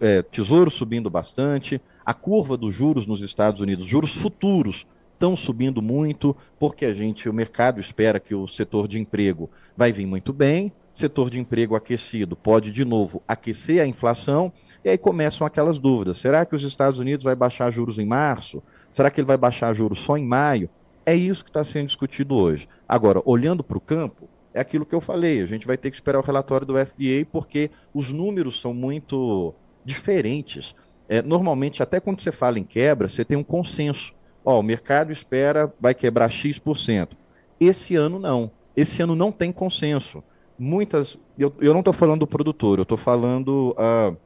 É, 0.00 0.22
tesouro 0.22 0.70
subindo 0.70 1.10
bastante, 1.10 1.80
a 2.06 2.14
curva 2.14 2.56
dos 2.56 2.72
juros 2.72 3.06
nos 3.06 3.20
Estados 3.20 3.60
Unidos, 3.60 3.84
juros 3.84 4.14
futuros, 4.14 4.86
estão 5.12 5.36
subindo 5.36 5.80
muito, 5.80 6.36
porque 6.58 6.84
a 6.84 6.94
gente, 6.94 7.28
o 7.28 7.32
mercado 7.32 7.80
espera 7.80 8.20
que 8.20 8.34
o 8.34 8.46
setor 8.46 8.86
de 8.86 8.98
emprego 8.98 9.50
vai 9.76 9.92
vir 9.92 10.06
muito 10.06 10.32
bem, 10.32 10.72
setor 10.94 11.28
de 11.28 11.40
emprego 11.40 11.74
aquecido 11.74 12.36
pode 12.36 12.70
de 12.70 12.84
novo 12.84 13.20
aquecer 13.26 13.82
a 13.82 13.86
inflação, 13.86 14.52
e 14.84 14.88
aí 14.88 14.96
começam 14.96 15.46
aquelas 15.46 15.76
dúvidas. 15.76 16.18
Será 16.18 16.46
que 16.46 16.54
os 16.54 16.62
Estados 16.62 17.00
Unidos 17.00 17.24
vai 17.24 17.34
baixar 17.34 17.70
juros 17.70 17.98
em 17.98 18.06
março? 18.06 18.62
Será 18.92 19.10
que 19.10 19.20
ele 19.20 19.26
vai 19.26 19.36
baixar 19.36 19.74
juros 19.74 19.98
só 19.98 20.16
em 20.16 20.24
maio? 20.24 20.70
É 21.04 21.14
isso 21.14 21.42
que 21.42 21.50
está 21.50 21.64
sendo 21.64 21.86
discutido 21.86 22.34
hoje. 22.34 22.68
Agora, 22.88 23.20
olhando 23.24 23.64
para 23.64 23.76
o 23.76 23.80
campo, 23.80 24.28
é 24.54 24.60
aquilo 24.60 24.86
que 24.86 24.94
eu 24.94 25.00
falei, 25.00 25.42
a 25.42 25.46
gente 25.46 25.66
vai 25.66 25.76
ter 25.76 25.90
que 25.90 25.96
esperar 25.96 26.20
o 26.20 26.22
relatório 26.22 26.66
do 26.66 26.74
FDA, 26.74 27.26
porque 27.30 27.70
os 27.92 28.10
números 28.10 28.60
são 28.60 28.72
muito 28.72 29.52
diferentes. 29.84 30.76
É, 31.08 31.20
normalmente, 31.20 31.82
até 31.82 31.98
quando 31.98 32.20
você 32.20 32.30
fala 32.30 32.58
em 32.58 32.64
quebra, 32.64 33.08
você 33.08 33.24
tem 33.24 33.36
um 33.36 33.42
consenso. 33.42 34.14
Ó, 34.44 34.60
o 34.60 34.62
mercado 34.62 35.10
espera, 35.10 35.72
vai 35.80 35.92
quebrar 35.92 36.28
X%. 36.28 37.16
Esse 37.58 37.96
ano 37.96 38.18
não. 38.18 38.50
Esse 38.76 39.02
ano 39.02 39.16
não 39.16 39.32
tem 39.32 39.50
consenso 39.50 40.22
muitas. 40.58 41.18
Eu, 41.38 41.52
eu 41.60 41.72
não 41.72 41.80
estou 41.80 41.92
falando 41.92 42.20
do 42.20 42.26
produtor, 42.26 42.78
eu 42.78 42.82
estou 42.82 42.98
falando 42.98 43.74
uh, 43.78 44.16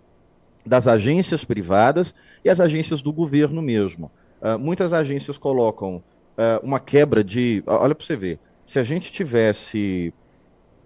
das 0.64 0.86
agências 0.86 1.44
privadas 1.44 2.14
e 2.44 2.50
as 2.50 2.60
agências 2.60 3.02
do 3.02 3.12
governo 3.12 3.62
mesmo. 3.62 4.10
Uh, 4.40 4.58
muitas 4.58 4.92
agências 4.92 5.36
colocam 5.36 5.96
uh, 5.96 6.02
uma 6.62 6.78
quebra 6.78 7.24
de. 7.24 7.62
Olha 7.66 7.94
para 7.94 8.06
você 8.06 8.16
ver. 8.16 8.38
Se 8.64 8.78
a 8.78 8.82
gente 8.82 9.10
tivesse 9.10 10.12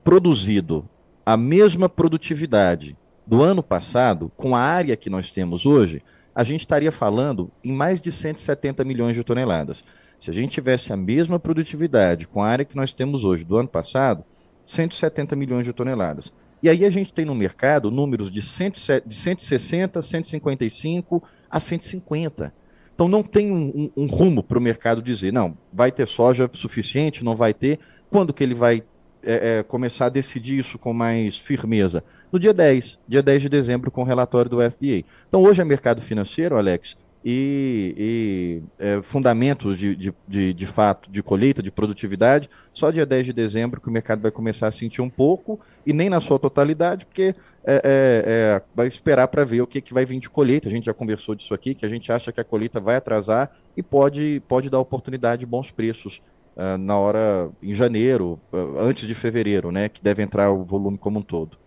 produzido 0.05 0.89
a 1.25 1.37
mesma 1.37 1.89
produtividade 1.89 2.97
do 3.27 3.43
ano 3.43 3.63
passado, 3.63 4.31
com 4.37 4.55
a 4.55 4.61
área 4.61 4.97
que 4.97 5.11
nós 5.11 5.31
temos 5.31 5.67
hoje, 5.67 6.03
a 6.35 6.45
gente 6.45 6.61
estaria 6.61 6.91
falando 6.91 7.51
em 7.63 7.73
mais 7.73 8.01
de 8.01 8.11
170 8.11 8.85
milhões 8.85 9.17
de 9.17 9.23
toneladas. 9.23 9.85
Se 10.19 10.31
a 10.31 10.33
gente 10.33 10.53
tivesse 10.53 10.93
a 10.93 10.97
mesma 10.97 11.39
produtividade 11.39 12.27
com 12.27 12.43
a 12.43 12.49
área 12.49 12.65
que 12.65 12.77
nós 12.77 12.93
temos 12.93 13.25
hoje 13.25 13.45
do 13.45 13.57
ano 13.57 13.69
passado, 13.69 14.25
170 14.65 15.35
milhões 15.37 15.65
de 15.65 15.73
toneladas. 15.73 16.33
E 16.63 16.69
aí 16.69 16.85
a 16.85 16.91
gente 16.91 17.13
tem 17.13 17.25
no 17.25 17.35
mercado 17.35 17.91
números 17.91 18.31
de, 18.31 18.41
107, 18.41 19.07
de 19.07 19.15
160, 19.15 20.01
155 20.01 21.23
a 21.51 21.59
150. 21.59 22.55
Então 22.95 23.09
não 23.09 23.23
tem 23.23 23.51
um, 23.51 23.91
um, 23.97 24.05
um 24.05 24.07
rumo 24.07 24.43
para 24.43 24.59
o 24.59 24.61
mercado 24.61 25.03
dizer, 25.03 25.33
não, 25.33 25.57
vai 25.73 25.91
ter 25.91 26.07
soja 26.07 26.49
suficiente, 26.53 27.25
não 27.25 27.35
vai 27.35 27.53
ter. 27.53 27.81
Quando 28.09 28.33
que 28.33 28.45
ele 28.45 28.55
vai 28.55 28.85
é, 29.25 29.59
é, 29.59 29.63
começar 29.63 30.07
a 30.07 30.11
decidir 30.11 30.59
isso 30.59 30.79
com 30.79 30.93
mais 30.93 31.37
firmeza? 31.37 32.05
No 32.31 32.39
dia 32.39 32.55
10, 32.55 32.99
dia 33.09 33.23
10 33.23 33.43
de 33.43 33.49
dezembro, 33.49 33.91
com 33.91 34.03
o 34.03 34.07
relatório 34.07 34.51
do 34.51 34.59
FDA. 34.59 35.05
Então 35.29 35.43
hoje 35.43 35.61
é 35.61 35.65
mercado 35.65 36.01
financeiro, 36.01 36.57
Alex, 36.57 36.97
e, 37.25 37.95
e 37.97 38.63
é, 38.79 39.03
fundamentos 39.03 39.79
de, 39.79 39.95
de, 39.95 40.15
de, 40.27 40.53
de, 40.53 40.67
fato 40.67 41.11
de 41.11 41.23
colheita, 41.23 41.63
de 41.63 41.71
produtividade, 41.71 42.51
só 42.73 42.91
dia 42.91 43.07
10 43.07 43.27
de 43.27 43.33
dezembro 43.33 43.81
que 43.81 43.89
o 43.89 43.93
mercado 43.93 44.21
vai 44.21 44.31
começar 44.31 44.67
a 44.67 44.73
sentir 44.73 45.01
um 45.01 45.11
pouco, 45.11 45.61
e 45.87 45.93
nem 45.93 46.11
na 46.11 46.21
sua 46.21 46.39
totalidade, 46.39 47.07
porque 47.07 47.35
é, 47.65 47.75
é, 47.75 47.83
é 47.85 48.63
vai 48.75 48.87
esperar 48.87 49.29
para 49.29 49.45
ver 49.45 49.63
o 49.63 49.67
que, 49.67 49.81
que 49.81 49.95
vai 49.95 50.05
vir 50.05 50.19
de 50.19 50.29
colheita. 50.29 50.69
A 50.69 50.73
gente 50.73 50.87
já 50.87 50.95
conversou 50.95 51.35
disso 51.35 51.55
aqui, 51.55 51.75
que 51.75 51.87
a 51.87 51.89
gente 51.89 52.11
acha 52.11 52.33
que 52.33 52.41
a 52.41 52.45
colheita 52.45 52.81
vai 52.81 52.97
atrasar 52.97 53.51
e 53.77 53.83
pode, 53.83 54.43
pode 54.49 54.69
dar 54.69 54.79
oportunidade 54.79 55.41
de 55.41 55.47
bons 55.47 55.71
preços 55.71 56.21
uh, 56.57 56.77
na 56.79 56.99
hora, 56.99 57.51
em 57.63 57.75
janeiro, 57.75 58.41
uh, 58.53 58.79
antes 58.79 59.07
de 59.07 59.15
fevereiro, 59.15 59.71
né, 59.71 59.89
que 59.89 60.03
deve 60.03 60.23
entrar 60.23 60.51
o 60.51 60.65
volume 60.65 60.99
como 60.99 61.21
um 61.21 61.23
todo. 61.23 61.62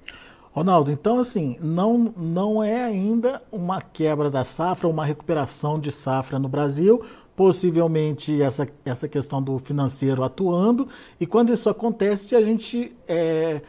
Ronaldo, 0.55 0.89
então 0.89 1.19
assim, 1.19 1.57
não, 1.59 2.13
não 2.15 2.63
é 2.63 2.81
ainda 2.81 3.43
uma 3.51 3.81
quebra 3.81 4.31
da 4.31 4.45
safra, 4.45 4.88
uma 4.88 5.03
recuperação 5.03 5.77
de 5.77 5.91
safra 5.91 6.39
no 6.39 6.47
Brasil, 6.47 7.03
possivelmente 7.35 8.41
essa, 8.41 8.65
essa 8.85 9.05
questão 9.05 9.43
do 9.43 9.59
financeiro 9.59 10.24
atuando, 10.24 10.88
e 11.19 11.25
quando 11.25 11.51
isso 11.51 11.69
acontece, 11.69 12.33
a 12.38 12.41
gente 12.41 12.95
é, 13.05 13.63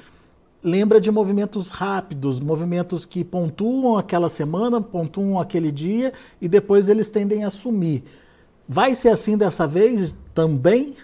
lembra 0.63 1.01
de 1.01 1.11
movimentos 1.11 1.71
rápidos, 1.71 2.39
movimentos 2.39 3.05
que 3.05 3.25
pontuam 3.25 3.99
aquela 3.99 4.29
semana, 4.29 4.81
pontuam 4.81 5.41
aquele 5.41 5.73
dia, 5.73 6.13
e 6.41 6.47
depois 6.47 6.89
eles 6.89 7.11
tendem 7.11 7.43
a 7.43 7.51
sumir. 7.51 8.05
Vai 8.69 8.95
ser 8.95 9.09
assim 9.09 9.37
dessa 9.37 9.67
vez 9.67 10.15
também? 10.33 10.95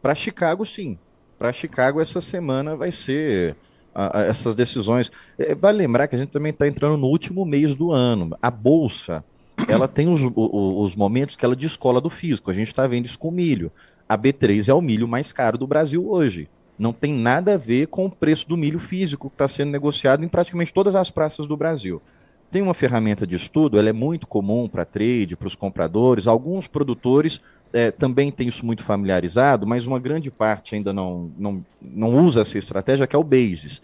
Para 0.00 0.14
Chicago, 0.14 0.64
sim 0.64 0.98
para 1.38 1.52
Chicago 1.52 2.00
essa 2.00 2.20
semana 2.20 2.76
vai 2.76 2.90
ser 2.90 3.56
a, 3.94 4.20
a, 4.20 4.22
essas 4.22 4.54
decisões. 4.54 5.10
É, 5.38 5.54
vale 5.54 5.78
lembrar 5.78 6.08
que 6.08 6.16
a 6.16 6.18
gente 6.18 6.30
também 6.30 6.50
está 6.50 6.66
entrando 6.66 6.96
no 6.96 7.06
último 7.06 7.44
mês 7.44 7.74
do 7.74 7.92
ano. 7.92 8.36
A 8.42 8.50
bolsa 8.50 9.24
ela 9.66 9.88
tem 9.88 10.08
os, 10.08 10.20
os, 10.22 10.32
os, 10.34 10.96
momentos 10.96 11.36
que 11.36 11.44
ela 11.44 11.56
descola 11.56 12.00
do 12.00 12.10
físico. 12.10 12.50
A 12.50 12.54
gente 12.54 12.68
está 12.68 12.86
vendo 12.86 13.06
isso 13.06 13.18
com 13.18 13.30
milho. 13.30 13.72
a 14.08 14.16
B3 14.16 14.68
é 14.68 14.74
o 14.74 14.80
milho 14.80 15.08
mais 15.08 15.32
caro 15.32 15.58
do 15.58 15.66
Brasil 15.66 16.08
hoje. 16.08 16.48
Não 16.78 16.92
tem 16.92 17.12
nada 17.12 17.54
a 17.54 17.56
ver 17.56 17.88
com 17.88 18.06
o 18.06 18.10
preço 18.10 18.48
do 18.48 18.56
milho 18.56 18.78
físico 18.78 19.28
que 19.28 19.34
está 19.34 19.48
sendo 19.48 19.72
negociado 19.72 20.24
em 20.24 20.28
praticamente 20.28 20.72
todas 20.72 20.94
as 20.94 21.10
praças 21.10 21.46
do 21.46 21.56
Brasil. 21.56 22.00
Tem 22.50 22.62
uma 22.62 22.72
ferramenta 22.72 23.26
de 23.26 23.36
estudo, 23.36 23.78
ela 23.78 23.88
é 23.88 23.92
muito 23.92 24.26
comum 24.26 24.68
para 24.68 24.84
trade, 24.84 25.36
para 25.36 25.48
os 25.48 25.54
compradores. 25.54 26.26
Alguns 26.26 26.66
produtores 26.66 27.40
é, 27.72 27.90
também 27.90 28.30
têm 28.30 28.48
isso 28.48 28.64
muito 28.64 28.82
familiarizado, 28.82 29.66
mas 29.66 29.84
uma 29.84 29.98
grande 29.98 30.30
parte 30.30 30.74
ainda 30.74 30.92
não, 30.92 31.30
não, 31.38 31.64
não 31.80 32.18
usa 32.18 32.40
essa 32.40 32.58
estratégia, 32.58 33.06
que 33.06 33.16
é 33.16 33.18
o 33.18 33.24
Basis. 33.24 33.82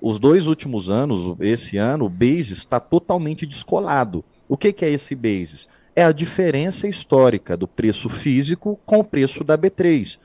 Os 0.00 0.18
dois 0.18 0.46
últimos 0.46 0.90
anos, 0.90 1.36
esse 1.40 1.76
ano, 1.76 2.04
o 2.04 2.08
Basis 2.08 2.58
está 2.58 2.78
totalmente 2.78 3.46
descolado. 3.46 4.24
O 4.48 4.56
que, 4.56 4.72
que 4.72 4.84
é 4.84 4.90
esse 4.90 5.14
Basis? 5.14 5.66
É 5.94 6.04
a 6.04 6.12
diferença 6.12 6.86
histórica 6.86 7.56
do 7.56 7.66
preço 7.66 8.08
físico 8.08 8.78
com 8.84 8.98
o 8.98 9.04
preço 9.04 9.42
da 9.42 9.56
B3. 9.56 10.18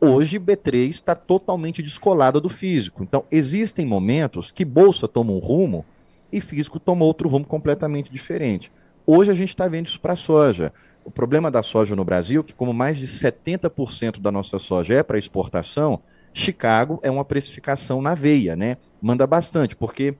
Hoje, 0.00 0.38
B3 0.38 0.90
está 0.90 1.14
totalmente 1.14 1.82
descolada 1.82 2.38
do 2.40 2.48
físico. 2.48 3.02
Então, 3.02 3.24
existem 3.30 3.86
momentos 3.86 4.50
que 4.50 4.64
bolsa 4.64 5.08
toma 5.08 5.32
um 5.32 5.38
rumo 5.38 5.84
e 6.30 6.40
físico 6.40 6.78
toma 6.78 7.04
outro 7.04 7.28
rumo 7.28 7.46
completamente 7.46 8.12
diferente. 8.12 8.70
Hoje 9.06 9.30
a 9.30 9.34
gente 9.34 9.50
está 9.50 9.66
vendo 9.66 9.86
isso 9.86 10.00
para 10.00 10.12
a 10.12 10.16
soja. 10.16 10.72
O 11.04 11.10
problema 11.10 11.50
da 11.50 11.62
soja 11.62 11.94
no 11.94 12.04
Brasil, 12.04 12.42
que 12.42 12.52
como 12.52 12.72
mais 12.72 12.98
de 12.98 13.06
70% 13.06 14.20
da 14.20 14.32
nossa 14.32 14.58
soja 14.58 14.94
é 14.94 15.02
para 15.02 15.18
exportação, 15.18 16.00
Chicago 16.32 16.98
é 17.02 17.10
uma 17.10 17.24
precificação 17.24 18.02
na 18.02 18.14
veia, 18.14 18.56
né? 18.56 18.78
Manda 19.00 19.26
bastante, 19.26 19.76
porque 19.76 20.14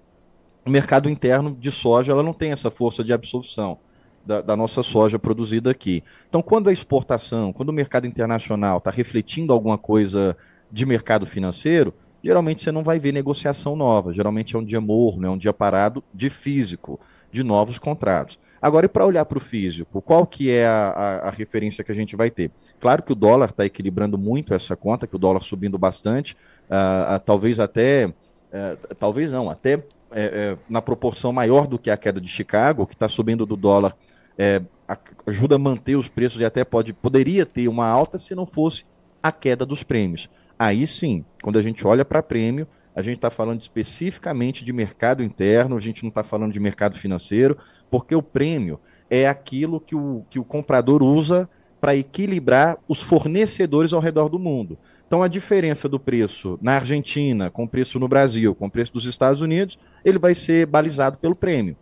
o 0.65 0.71
mercado 0.71 1.11
interno 1.11 1.57
de 1.59 1.71
soja 1.71 2.13
ela 2.13 2.23
não 2.23 2.33
tem 2.33 2.53
essa 2.53 2.71
força 2.71 3.03
de 3.03 3.13
absorção 3.13 3.79
da, 4.25 4.41
da 4.41 4.57
nossa 4.57 4.83
soja 4.83 5.19
produzida 5.19 5.71
aqui. 5.71 6.03
Então, 6.29 6.41
quando 6.41 6.69
a 6.69 6.73
exportação, 6.73 7.53
quando 7.53 7.69
o 7.69 7.73
mercado 7.73 8.07
internacional 8.07 8.79
está 8.79 8.91
refletindo 8.91 9.53
alguma 9.53 9.77
coisa 9.77 10.37
de 10.71 10.87
mercado 10.87 11.27
financeiro, 11.27 11.93
geralmente 12.23 12.63
você 12.63 12.73
não 12.73 12.83
vai 12.83 12.99
ver 12.99 13.13
negociação 13.13 13.77
nova. 13.77 14.13
Geralmente 14.13 14.57
é 14.57 14.59
um 14.59 14.65
dia 14.65 14.81
morno, 14.81 15.27
é 15.27 15.31
um 15.31 15.37
dia 15.37 15.53
parado 15.53 16.03
de 16.13 16.31
físico, 16.31 16.99
de 17.31 17.43
novos 17.43 17.79
contratos. 17.79 18.39
Agora, 18.65 18.87
e 18.87 18.89
para 18.89 19.05
olhar 19.05 19.27
para 19.27 19.37
o 19.37 19.41
físico, 19.43 20.01
qual 20.01 20.27
que 20.27 20.51
é 20.51 20.67
a, 20.67 20.89
a, 20.89 21.29
a, 21.29 21.31
referência 21.31 21.85
que 21.85 21.93
a 21.93 21.95
gente 21.95 22.17
vai 22.17 22.31
ter? 22.31 22.51
Claro 22.81 23.03
que 23.03 23.13
o 23.13 23.15
dólar 23.15 23.51
está 23.51 23.67
equilibrando 23.67 24.17
muito 24.17 24.55
essa 24.55 24.75
conta, 24.75 25.07
que 25.07 25.15
o 25.15 25.19
dólar 25.19 25.43
subindo 25.43 25.77
bastante, 25.77 26.35
uh, 26.71 27.15
uh, 27.15 27.21
talvez 27.21 27.61
até, 27.61 28.07
uh, 28.07 28.95
talvez 28.99 29.31
não, 29.31 29.51
até 29.51 29.85
é, 30.11 30.57
na 30.67 30.81
proporção 30.81 31.31
maior 31.31 31.67
do 31.67 31.79
que 31.79 31.91
a 31.91 31.97
queda 31.99 32.19
de 32.19 32.27
Chicago, 32.27 32.87
que 32.87 32.95
está 32.95 33.07
subindo 33.07 33.45
do 33.45 33.55
dólar, 33.55 33.95
ajuda 35.27 35.57
a 35.57 35.59
manter 35.59 35.97
os 35.97 36.09
preços 36.09 36.41
e 36.41 36.45
até 36.47 36.65
pode, 36.65 36.95
poderia 36.95 37.45
ter 37.45 37.69
uma 37.69 37.87
alta 37.87 38.19
se 38.19 38.35
não 38.35 38.47
fosse 38.47 38.87
a 39.23 39.31
queda 39.31 39.67
dos 39.67 39.83
prêmios. 39.83 40.31
Aí 40.59 40.87
sim, 40.87 41.23
quando 41.43 41.59
a 41.59 41.63
gente 41.63 41.87
olha 41.87 42.05
para 42.05 42.23
prêmio, 42.23 42.67
a 42.95 43.03
gente 43.03 43.17
está 43.17 43.31
falando 43.31 43.61
especificamente 43.61 44.65
de 44.65 44.73
mercado 44.73 45.23
interno, 45.23 45.77
a 45.77 45.81
gente 45.81 46.03
não 46.03 46.09
está 46.09 46.23
falando 46.23 46.53
de 46.53 46.61
mercado 46.61 46.97
financeiro, 46.97 47.59
porque 47.91 48.15
o 48.15 48.23
prêmio 48.23 48.79
é 49.11 49.27
aquilo 49.27 49.81
que 49.81 49.95
o, 49.95 50.25
que 50.31 50.39
o 50.39 50.45
comprador 50.45 51.03
usa 51.03 51.49
para 51.81 51.97
equilibrar 51.97 52.79
os 52.89 53.03
fornecedores 53.03 53.93
ao 53.93 54.01
redor 54.01 54.29
do 54.29 54.39
mundo. 54.39 54.79
Então, 55.07 55.23
a 55.23 55.29
diferença 55.29 55.89
do 55.89 56.01
preço 56.01 56.59
na 56.63 56.77
Argentina 56.77 57.51
com 57.51 57.65
o 57.65 57.69
preço 57.69 57.99
no 57.99 58.09
Brasil, 58.09 58.55
com 58.55 58.67
o 58.67 58.71
preço 58.71 58.93
dos 58.93 59.05
Estados 59.05 59.43
Unidos, 59.43 59.79
ele 60.05 60.19
vai 60.19 60.35
ser 60.35 60.67
balizado 60.67 61.19
pelo 61.19 61.37
prêmio. 61.37 61.77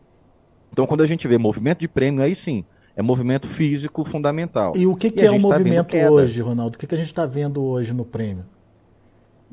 Então, 0.73 0.87
quando 0.87 1.03
a 1.03 1.07
gente 1.07 1.29
vê 1.29 1.39
movimento 1.39 1.81
de 1.81 1.89
prêmio, 1.89 2.23
aí 2.23 2.35
sim, 2.35 2.65
é 2.97 3.03
movimento 3.03 3.47
físico 3.47 4.05
fundamental. 4.05 4.77
E 4.77 4.87
o 4.87 4.97
que, 4.97 5.11
que 5.11 5.21
é 5.21 5.31
o 5.31 5.35
tá 5.35 5.39
movimento 5.39 5.97
hoje, 5.97 6.41
Ronaldo? 6.41 6.77
O 6.77 6.79
que, 6.79 6.87
que 6.87 6.95
a 6.95 6.99
gente 6.99 7.09
está 7.09 7.25
vendo 7.25 7.63
hoje 7.63 7.93
no 7.93 8.05
prêmio? 8.05 8.45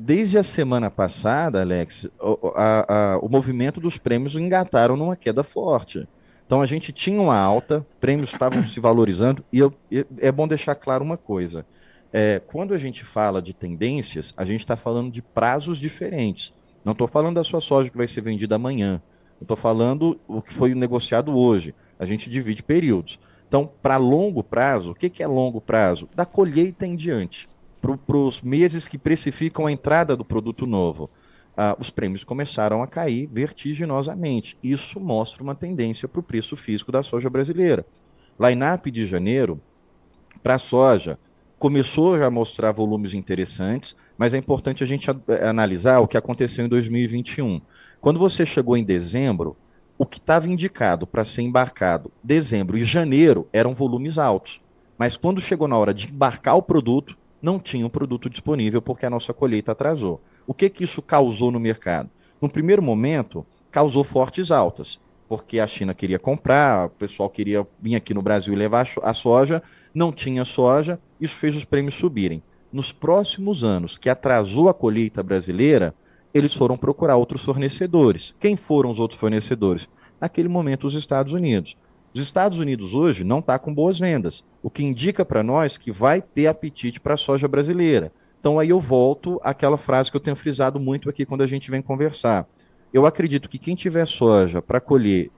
Desde 0.02 0.38
a 0.38 0.42
semana 0.42 0.90
passada, 0.90 1.60
Alex, 1.60 2.08
o, 2.18 2.52
a, 2.56 3.12
a, 3.12 3.18
o 3.18 3.28
movimento 3.28 3.78
dos 3.78 3.98
prêmios 3.98 4.34
engataram 4.34 4.96
numa 4.96 5.14
queda 5.14 5.44
forte. 5.44 6.08
Então 6.46 6.62
a 6.62 6.64
gente 6.64 6.90
tinha 6.90 7.20
uma 7.20 7.36
alta, 7.36 7.86
prêmios 8.00 8.32
estavam 8.32 8.66
se 8.66 8.80
valorizando, 8.80 9.44
e, 9.52 9.58
eu, 9.58 9.70
e 9.90 10.06
é 10.18 10.32
bom 10.32 10.48
deixar 10.48 10.74
claro 10.74 11.04
uma 11.04 11.18
coisa. 11.18 11.66
É, 12.10 12.40
quando 12.46 12.72
a 12.72 12.78
gente 12.78 13.04
fala 13.04 13.42
de 13.42 13.52
tendências, 13.52 14.32
a 14.38 14.44
gente 14.46 14.60
está 14.60 14.74
falando 14.74 15.12
de 15.12 15.20
prazos 15.20 15.76
diferentes. 15.76 16.54
Não 16.82 16.92
estou 16.92 17.06
falando 17.06 17.34
da 17.34 17.44
sua 17.44 17.60
soja 17.60 17.90
que 17.90 17.98
vai 17.98 18.08
ser 18.08 18.22
vendida 18.22 18.54
amanhã. 18.54 19.02
Estou 19.38 19.54
falando 19.54 20.18
o 20.26 20.40
que 20.40 20.54
foi 20.54 20.74
negociado 20.74 21.36
hoje. 21.36 21.74
A 21.98 22.06
gente 22.06 22.30
divide 22.30 22.62
períodos. 22.62 23.20
Então, 23.46 23.70
para 23.82 23.98
longo 23.98 24.42
prazo, 24.42 24.92
o 24.92 24.94
que, 24.94 25.10
que 25.10 25.22
é 25.22 25.26
longo 25.26 25.60
prazo? 25.60 26.08
Da 26.16 26.24
colheita 26.24 26.86
em 26.86 26.96
diante 26.96 27.49
para 27.80 28.16
os 28.16 28.42
meses 28.42 28.86
que 28.86 28.98
precificam 28.98 29.66
a 29.66 29.72
entrada 29.72 30.16
do 30.16 30.24
produto 30.24 30.66
novo. 30.66 31.10
Ah, 31.56 31.76
os 31.78 31.90
prêmios 31.90 32.24
começaram 32.24 32.82
a 32.82 32.86
cair 32.86 33.26
vertiginosamente. 33.26 34.56
Isso 34.62 35.00
mostra 35.00 35.42
uma 35.42 35.54
tendência 35.54 36.06
para 36.08 36.20
o 36.20 36.22
preço 36.22 36.56
físico 36.56 36.92
da 36.92 37.02
soja 37.02 37.28
brasileira. 37.28 37.84
Line-up 38.38 38.90
de 38.90 39.04
janeiro, 39.04 39.60
para 40.42 40.54
a 40.54 40.58
soja, 40.58 41.18
começou 41.58 42.18
já 42.18 42.26
a 42.26 42.30
mostrar 42.30 42.72
volumes 42.72 43.12
interessantes, 43.12 43.94
mas 44.16 44.32
é 44.32 44.38
importante 44.38 44.82
a 44.82 44.86
gente 44.86 45.10
analisar 45.42 45.98
o 46.00 46.08
que 46.08 46.16
aconteceu 46.16 46.64
em 46.64 46.68
2021. 46.68 47.60
Quando 48.00 48.18
você 48.18 48.46
chegou 48.46 48.76
em 48.76 48.84
dezembro, 48.84 49.56
o 49.98 50.06
que 50.06 50.16
estava 50.16 50.48
indicado 50.48 51.06
para 51.06 51.26
ser 51.26 51.42
embarcado 51.42 52.10
dezembro 52.24 52.78
e 52.78 52.84
janeiro 52.86 53.46
eram 53.52 53.74
volumes 53.74 54.16
altos. 54.16 54.62
Mas 54.96 55.14
quando 55.14 55.42
chegou 55.42 55.68
na 55.68 55.76
hora 55.76 55.92
de 55.92 56.08
embarcar 56.08 56.56
o 56.56 56.62
produto, 56.62 57.18
não 57.42 57.58
tinha 57.58 57.86
o 57.86 57.90
produto 57.90 58.28
disponível 58.28 58.82
porque 58.82 59.06
a 59.06 59.10
nossa 59.10 59.32
colheita 59.32 59.72
atrasou. 59.72 60.20
O 60.46 60.54
que, 60.54 60.68
que 60.68 60.84
isso 60.84 61.00
causou 61.00 61.50
no 61.50 61.60
mercado? 61.60 62.10
No 62.40 62.48
primeiro 62.48 62.82
momento, 62.82 63.46
causou 63.70 64.02
fortes 64.02 64.50
altas, 64.50 64.98
porque 65.28 65.60
a 65.60 65.66
China 65.66 65.94
queria 65.94 66.18
comprar, 66.18 66.86
o 66.86 66.90
pessoal 66.90 67.30
queria 67.30 67.66
vir 67.80 67.94
aqui 67.94 68.12
no 68.12 68.22
Brasil 68.22 68.52
e 68.52 68.56
levar 68.56 68.88
a 69.02 69.14
soja, 69.14 69.62
não 69.94 70.12
tinha 70.12 70.44
soja, 70.44 70.98
isso 71.20 71.36
fez 71.36 71.54
os 71.56 71.64
prêmios 71.64 71.94
subirem. 71.94 72.42
Nos 72.72 72.92
próximos 72.92 73.64
anos, 73.64 73.98
que 73.98 74.08
atrasou 74.08 74.68
a 74.68 74.74
colheita 74.74 75.22
brasileira, 75.22 75.94
eles 76.32 76.54
foram 76.54 76.76
procurar 76.76 77.16
outros 77.16 77.42
fornecedores. 77.42 78.34
Quem 78.38 78.56
foram 78.56 78.90
os 78.90 78.98
outros 78.98 79.18
fornecedores? 79.18 79.88
Naquele 80.20 80.48
momento, 80.48 80.86
os 80.86 80.94
Estados 80.94 81.32
Unidos. 81.32 81.76
Os 82.12 82.20
Estados 82.20 82.58
Unidos 82.58 82.92
hoje 82.92 83.22
não 83.22 83.38
está 83.38 83.56
com 83.56 83.72
boas 83.72 83.96
vendas, 83.96 84.44
o 84.60 84.68
que 84.68 84.82
indica 84.82 85.24
para 85.24 85.44
nós 85.44 85.76
que 85.76 85.92
vai 85.92 86.20
ter 86.20 86.48
apetite 86.48 86.98
para 86.98 87.14
a 87.14 87.16
soja 87.16 87.46
brasileira. 87.46 88.12
Então 88.40 88.58
aí 88.58 88.70
eu 88.70 88.80
volto 88.80 89.40
àquela 89.44 89.78
frase 89.78 90.10
que 90.10 90.16
eu 90.16 90.20
tenho 90.20 90.34
frisado 90.34 90.80
muito 90.80 91.08
aqui 91.08 91.24
quando 91.24 91.42
a 91.42 91.46
gente 91.46 91.70
vem 91.70 91.80
conversar. 91.80 92.48
Eu 92.92 93.06
acredito 93.06 93.48
que 93.48 93.58
quem 93.58 93.76
tiver 93.76 94.06
soja 94.06 94.60
para 94.60 94.80
colher 94.80 95.30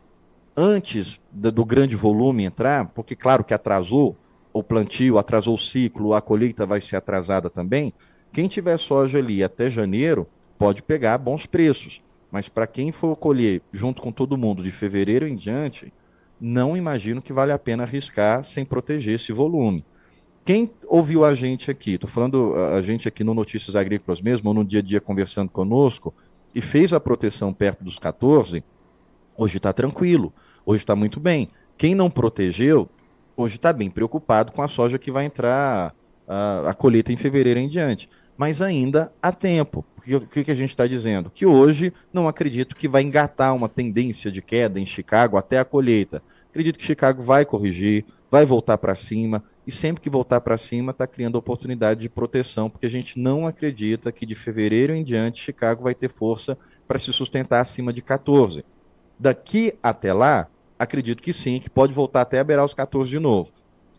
antes 0.57 1.21
do 1.31 1.63
grande 1.63 1.95
volume 1.95 2.45
entrar, 2.45 2.87
porque 2.89 3.15
claro 3.15 3.45
que 3.45 3.53
atrasou 3.53 4.17
o 4.51 4.63
plantio, 4.63 5.19
atrasou 5.19 5.55
o 5.55 5.59
ciclo, 5.59 6.15
a 6.15 6.23
colheita 6.23 6.65
vai 6.65 6.81
ser 6.81 6.97
atrasada 6.97 7.51
também. 7.51 7.93
Quem 8.33 8.49
tiver 8.49 8.79
soja 8.79 9.19
ali 9.19 9.45
até 9.45 9.69
janeiro 9.69 10.27
pode 10.59 10.83
pegar 10.83 11.19
bons 11.19 11.45
preços, 11.45 12.03
mas 12.31 12.49
para 12.49 12.67
quem 12.67 12.93
for 12.93 13.15
colher 13.17 13.61
junto 13.71 14.01
com 14.01 14.11
todo 14.11 14.39
mundo 14.39 14.63
de 14.63 14.71
fevereiro 14.71 15.29
em 15.29 15.37
diante, 15.37 15.93
não 16.43 16.77
imagino 16.77 17.23
que 17.23 17.33
vale 17.33 17.53
a 17.53 17.59
pena 17.59 17.85
arriscar 17.85 18.43
sem 18.43 18.65
proteger 18.65 19.15
esse 19.15 19.33
volume. 19.33 19.85
Quem 20.45 20.69
ouviu 20.89 21.25
a 21.25 21.37
gente 21.37 21.71
aqui, 21.71 21.93
estou 21.93 22.11
falando 22.11 22.53
a 22.77 22.83
gente 22.83 23.07
aqui 23.07 23.23
no 23.23 23.33
Notícias 23.33 23.77
Agrícolas 23.77 24.21
mesmo, 24.21 24.49
ou 24.49 24.55
no 24.55 24.65
dia 24.65 24.81
a 24.81 24.83
dia 24.83 25.01
conversando 25.01 25.51
conosco, 25.51 26.13
e 26.53 26.61
fez 26.61 26.93
a 26.93 26.99
proteção 26.99 27.53
perto 27.53 27.85
dos 27.85 27.97
14, 27.97 28.65
hoje 29.37 29.57
está 29.59 29.73
tranquilo, 29.73 30.33
hoje 30.67 30.83
está 30.83 30.97
muito 30.97 31.21
bem. 31.21 31.49
Quem 31.79 31.95
não 31.95 32.11
protegeu, 32.11 32.89
hoje 33.37 33.55
está 33.55 33.73
bem 33.73 33.89
preocupado 33.89 34.51
com 34.51 34.63
a 34.63 34.69
soja 34.69 34.99
que 34.99 35.13
vai 35.13 35.25
entrar 35.25 35.95
a, 36.27 36.71
a 36.71 36.75
colheita 36.75 37.13
em 37.13 37.17
fevereiro 37.17 37.61
em 37.61 37.69
diante. 37.69 38.11
Mas 38.37 38.61
ainda 38.61 39.13
há 39.23 39.31
tempo. 39.31 39.85
O 39.99 40.21
que, 40.27 40.43
que 40.43 40.51
a 40.51 40.57
gente 40.57 40.71
está 40.71 40.89
dizendo? 40.89 41.31
Que 41.31 41.47
hoje 41.47 41.93
não 42.13 42.27
acredito 42.27 42.75
que 42.75 42.89
vai 42.89 43.03
engatar 43.03 43.55
uma 43.55 43.69
tendência 43.69 44.33
de 44.33 44.43
queda 44.43 44.81
em 44.81 44.87
Chicago 44.87 45.37
até 45.37 45.61
a 45.61 45.65
colheita. 45.65 46.21
Acredito 46.53 46.79
que 46.79 46.85
Chicago 46.85 47.23
vai 47.23 47.47
corrigir, 47.47 48.05
vai 48.31 48.45
voltar 48.45 48.77
para 48.77 48.95
cima, 48.95 49.43
e 49.67 49.73
sempre 49.73 50.03
que 50.03 50.11
voltar 50.11 50.39
para 50.43 50.59
cima 50.59 50.91
está 50.91 51.07
criando 51.07 51.37
oportunidade 51.37 52.01
de 52.01 52.11
proteção, 52.11 52.69
porque 52.69 52.85
a 52.85 52.91
gente 52.91 53.19
não 53.19 53.47
acredita 53.47 54.13
que 54.13 54.27
de 54.27 54.35
fevereiro 54.35 54.95
em 54.95 55.03
diante 55.03 55.43
Chicago 55.43 55.83
vai 55.83 55.95
ter 55.95 56.11
força 56.11 56.59
para 56.87 56.99
se 56.99 57.11
sustentar 57.11 57.59
acima 57.61 57.91
de 57.91 58.03
14. 58.03 58.63
Daqui 59.19 59.73
até 59.83 60.13
lá, 60.13 60.47
acredito 60.79 61.23
que 61.23 61.33
sim, 61.33 61.59
que 61.59 61.71
pode 61.71 61.95
voltar 61.95 62.21
até 62.21 62.39
a 62.39 62.45
beirar 62.45 62.67
os 62.67 62.75
14 62.75 63.09
de 63.09 63.19
novo. 63.19 63.51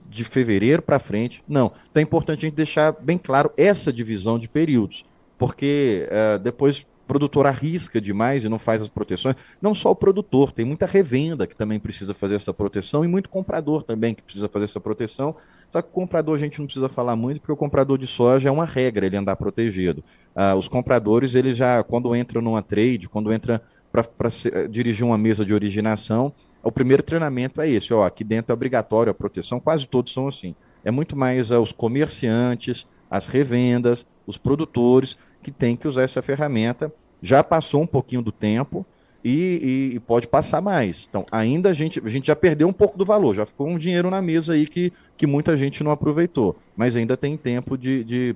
De 0.08 0.24
fevereiro 0.24 0.84
para 0.84 1.00
frente, 1.00 1.44
não. 1.48 1.72
Então 1.90 2.02
é 2.02 2.04
importante 2.04 2.46
a 2.46 2.50
gente 2.50 2.56
deixar 2.56 2.92
bem 2.92 3.18
claro 3.18 3.52
essa 3.58 3.92
divisão 3.92 4.38
de 4.38 4.48
períodos, 4.48 5.06
porque 5.40 6.08
uh, 6.12 6.38
depois 6.38 6.86
produtor 7.14 7.46
arrisca 7.46 8.02
demais 8.02 8.44
e 8.44 8.50
não 8.50 8.58
faz 8.58 8.82
as 8.82 8.88
proteções. 8.88 9.36
Não 9.62 9.76
só 9.76 9.92
o 9.92 9.96
produtor, 9.96 10.52
tem 10.52 10.66
muita 10.66 10.88
revenda 10.88 11.46
que 11.46 11.56
também 11.56 11.80
precisa 11.80 12.12
fazer 12.12 12.36
essa 12.36 12.52
proteção 12.52 13.06
e 13.06 13.08
muito 13.08 13.30
comprador 13.30 13.84
também 13.84 14.16
que 14.16 14.24
precisa 14.24 14.50
fazer 14.50 14.66
essa 14.66 14.80
proteção. 14.80 15.36
Só 15.72 15.82
que 15.82 15.90
o 15.90 15.92
comprador 15.92 16.36
a 16.36 16.40
gente 16.40 16.58
não 16.58 16.66
precisa 16.66 16.90
falar 16.90 17.16
muito, 17.16 17.40
porque 17.40 17.52
o 17.52 17.58
comprador 17.58 18.00
de 18.00 18.08
soja 18.08 18.50
é 18.50 18.52
uma 18.52 18.66
regra 18.66 19.06
ele 19.06 19.16
andar 19.16 19.36
protegido. 19.36 20.04
Ah, 20.36 20.56
os 20.56 20.68
compradores, 20.68 21.36
eles 21.36 21.56
já, 21.56 21.84
quando 21.84 22.16
entram 22.16 22.42
numa 22.42 22.64
trade, 22.64 23.08
quando 23.08 23.32
entra 23.32 23.62
para 23.92 24.06
eh, 24.52 24.68
dirigir 24.68 25.06
uma 25.06 25.18
mesa 25.20 25.46
de 25.46 25.54
originação, 25.54 26.34
o 26.64 26.72
primeiro 26.72 27.04
treinamento 27.04 27.62
é 27.62 27.70
esse, 27.70 27.94
ó, 27.94 28.04
aqui 28.04 28.24
dentro 28.24 28.52
é 28.52 28.54
obrigatório 28.54 29.12
a 29.12 29.14
proteção, 29.14 29.60
quase 29.60 29.86
todos 29.86 30.12
são 30.12 30.28
assim. 30.28 30.56
É 30.84 30.90
muito 30.90 31.16
mais 31.16 31.52
uh, 31.52 31.60
os 31.60 31.72
comerciantes, 31.72 32.88
as 33.10 33.28
revendas, 33.28 34.06
os 34.26 34.38
produtores 34.38 35.18
que 35.44 35.52
têm 35.52 35.76
que 35.76 35.88
usar 35.88 36.04
essa 36.04 36.22
ferramenta. 36.22 36.92
Já 37.24 37.42
passou 37.42 37.82
um 37.82 37.88
pouquinho 37.88 38.22
do 38.22 38.34
tempo 38.34 38.86
e, 39.24 39.90
e, 39.92 39.96
e, 39.96 40.00
pode 40.02 40.28
passar 40.28 40.62
mais. 40.62 41.08
Então, 41.10 41.26
ainda 41.32 41.70
a 41.70 41.74
gente, 41.74 42.02
a 42.06 42.10
gente 42.10 42.28
já 42.28 42.36
perdeu 42.36 42.68
um 42.68 42.74
pouco 42.74 42.98
do 42.98 43.06
valor, 43.06 43.34
já 43.34 43.46
ficou 43.46 43.70
um 43.70 43.78
dinheiro 43.78 44.10
na 44.10 44.22
mesa 44.22 44.54
aí 44.54 44.68
que, 44.68 44.92
que 45.16 45.26
muita 45.26 45.56
gente 45.56 45.82
não 45.82 45.92
aproveitou. 45.92 46.58
Mas 46.76 46.98
ainda 46.98 47.16
tem 47.16 47.38
tempo 47.38 47.78
de, 47.78 48.04
de, 48.04 48.36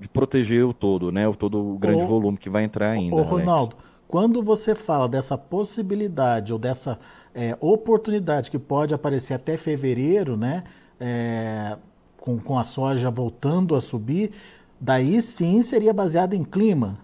de 0.00 0.08
proteger 0.08 0.66
o 0.66 0.74
todo, 0.74 1.12
né? 1.12 1.28
O 1.28 1.34
todo 1.36 1.74
o 1.74 1.78
grande 1.78 2.02
ô, 2.02 2.08
volume 2.08 2.36
que 2.36 2.50
vai 2.50 2.64
entrar 2.64 2.90
ainda. 2.90 3.14
Ô, 3.14 3.22
Ronaldo, 3.22 3.76
quando 4.08 4.42
você 4.42 4.74
fala 4.74 5.08
dessa 5.08 5.38
possibilidade 5.38 6.52
ou 6.52 6.58
dessa 6.58 6.98
é, 7.32 7.56
oportunidade 7.60 8.50
que 8.50 8.58
pode 8.58 8.92
aparecer 8.92 9.34
até 9.34 9.56
fevereiro, 9.56 10.36
né? 10.36 10.64
É, 10.98 11.76
com, 12.16 12.38
com 12.38 12.58
a 12.58 12.64
soja 12.64 13.08
voltando 13.08 13.76
a 13.76 13.80
subir, 13.80 14.32
daí 14.80 15.22
sim 15.22 15.62
seria 15.62 15.92
baseado 15.92 16.34
em 16.34 16.42
clima. 16.42 16.98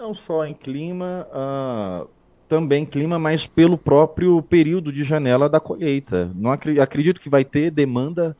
Não 0.00 0.14
só 0.14 0.46
em 0.46 0.54
clima, 0.54 1.28
uh, 1.30 2.08
também 2.48 2.86
clima, 2.86 3.18
mas 3.18 3.46
pelo 3.46 3.76
próprio 3.76 4.40
período 4.40 4.90
de 4.90 5.04
janela 5.04 5.46
da 5.46 5.60
colheita. 5.60 6.30
Não 6.34 6.50
acredito, 6.50 7.20
que 7.20 7.28
vai 7.28 7.44
ter 7.44 7.70
demanda 7.70 8.34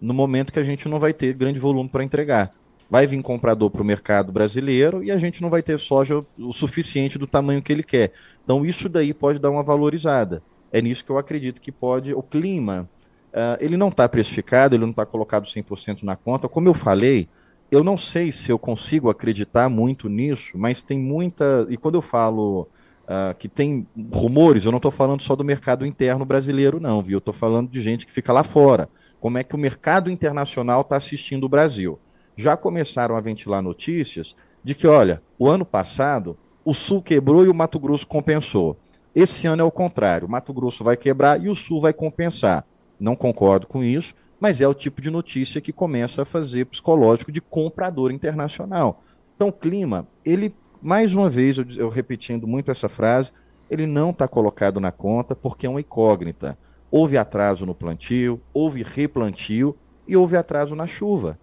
no 0.00 0.14
momento 0.14 0.50
que 0.50 0.58
a 0.58 0.64
gente 0.64 0.88
não 0.88 0.98
vai 0.98 1.12
ter 1.12 1.34
grande 1.34 1.58
volume 1.58 1.86
para 1.86 2.02
entregar. 2.02 2.54
Vai 2.88 3.06
vir 3.06 3.20
comprador 3.20 3.68
para 3.68 3.82
o 3.82 3.84
mercado 3.84 4.32
brasileiro 4.32 5.04
e 5.04 5.10
a 5.10 5.18
gente 5.18 5.42
não 5.42 5.50
vai 5.50 5.62
ter 5.62 5.78
soja 5.78 6.24
o 6.38 6.50
suficiente 6.50 7.18
do 7.18 7.26
tamanho 7.26 7.60
que 7.60 7.70
ele 7.70 7.82
quer. 7.82 8.14
Então 8.42 8.64
isso 8.64 8.88
daí 8.88 9.12
pode 9.12 9.38
dar 9.38 9.50
uma 9.50 9.62
valorizada. 9.62 10.42
É 10.72 10.80
nisso 10.80 11.04
que 11.04 11.10
eu 11.10 11.18
acredito 11.18 11.60
que 11.60 11.70
pode. 11.70 12.14
O 12.14 12.22
clima, 12.22 12.88
uh, 13.34 13.58
ele 13.60 13.76
não 13.76 13.88
está 13.88 14.08
precificado, 14.08 14.74
ele 14.74 14.84
não 14.84 14.92
está 14.92 15.04
colocado 15.04 15.44
100% 15.44 16.04
na 16.04 16.16
conta. 16.16 16.48
Como 16.48 16.70
eu 16.70 16.74
falei, 16.74 17.28
eu 17.72 17.82
não 17.82 17.96
sei 17.96 18.30
se 18.30 18.52
eu 18.52 18.58
consigo 18.58 19.08
acreditar 19.08 19.70
muito 19.70 20.06
nisso, 20.06 20.50
mas 20.54 20.82
tem 20.82 20.98
muita. 20.98 21.66
E 21.70 21.78
quando 21.78 21.94
eu 21.94 22.02
falo 22.02 22.68
uh, 23.04 23.34
que 23.38 23.48
tem 23.48 23.86
rumores, 24.12 24.66
eu 24.66 24.70
não 24.70 24.76
estou 24.76 24.90
falando 24.90 25.22
só 25.22 25.34
do 25.34 25.42
mercado 25.42 25.86
interno 25.86 26.22
brasileiro, 26.26 26.78
não, 26.78 27.00
viu? 27.00 27.14
Eu 27.14 27.18
estou 27.18 27.32
falando 27.32 27.70
de 27.70 27.80
gente 27.80 28.04
que 28.04 28.12
fica 28.12 28.30
lá 28.30 28.42
fora. 28.42 28.90
Como 29.18 29.38
é 29.38 29.42
que 29.42 29.54
o 29.54 29.58
mercado 29.58 30.10
internacional 30.10 30.82
está 30.82 30.96
assistindo 30.96 31.44
o 31.44 31.48
Brasil? 31.48 31.98
Já 32.36 32.58
começaram 32.58 33.16
a 33.16 33.20
ventilar 33.22 33.62
notícias 33.62 34.36
de 34.62 34.74
que, 34.74 34.86
olha, 34.86 35.22
o 35.38 35.48
ano 35.48 35.64
passado 35.64 36.36
o 36.62 36.74
Sul 36.74 37.00
quebrou 37.00 37.42
e 37.46 37.48
o 37.48 37.54
Mato 37.54 37.80
Grosso 37.80 38.06
compensou. 38.06 38.76
Esse 39.14 39.46
ano 39.46 39.62
é 39.62 39.64
o 39.64 39.70
contrário. 39.70 40.28
O 40.28 40.30
Mato 40.30 40.52
Grosso 40.52 40.84
vai 40.84 40.96
quebrar 40.98 41.42
e 41.42 41.48
o 41.48 41.54
Sul 41.54 41.80
vai 41.80 41.94
compensar. 41.94 42.66
Não 43.00 43.16
concordo 43.16 43.66
com 43.66 43.82
isso, 43.82 44.14
mas 44.42 44.60
é 44.60 44.66
o 44.66 44.74
tipo 44.74 45.00
de 45.00 45.08
notícia 45.08 45.60
que 45.60 45.72
começa 45.72 46.22
a 46.22 46.24
fazer 46.24 46.66
psicológico 46.66 47.30
de 47.30 47.40
comprador 47.40 48.10
internacional. 48.10 49.04
Então, 49.36 49.46
o 49.46 49.52
clima, 49.52 50.08
ele, 50.24 50.52
mais 50.82 51.14
uma 51.14 51.30
vez, 51.30 51.58
eu, 51.58 51.64
eu 51.76 51.88
repetindo 51.88 52.44
muito 52.44 52.68
essa 52.68 52.88
frase, 52.88 53.30
ele 53.70 53.86
não 53.86 54.10
está 54.10 54.26
colocado 54.26 54.80
na 54.80 54.90
conta 54.90 55.36
porque 55.36 55.64
é 55.64 55.70
uma 55.70 55.80
incógnita. 55.80 56.58
Houve 56.90 57.16
atraso 57.16 57.64
no 57.64 57.72
plantio, 57.72 58.40
houve 58.52 58.82
replantio 58.82 59.76
e 60.08 60.16
houve 60.16 60.36
atraso 60.36 60.74
na 60.74 60.88
chuva 60.88 61.38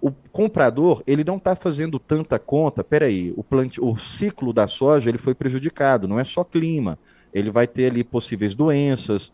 o 0.00 0.12
comprador 0.30 1.02
ele 1.04 1.24
não 1.24 1.36
está 1.36 1.56
fazendo 1.56 1.98
tanta 1.98 2.38
conta. 2.38 2.84
Peraí, 2.84 3.32
o, 3.36 3.42
plantio, 3.42 3.84
o 3.84 3.98
ciclo 3.98 4.52
da 4.52 4.68
soja 4.68 5.08
ele 5.08 5.18
foi 5.18 5.34
prejudicado, 5.34 6.06
não 6.06 6.20
é 6.20 6.22
só 6.22 6.44
clima. 6.44 6.96
Ele 7.34 7.50
vai 7.50 7.66
ter 7.66 7.90
ali 7.90 8.04
possíveis 8.04 8.54
doenças, 8.54 9.32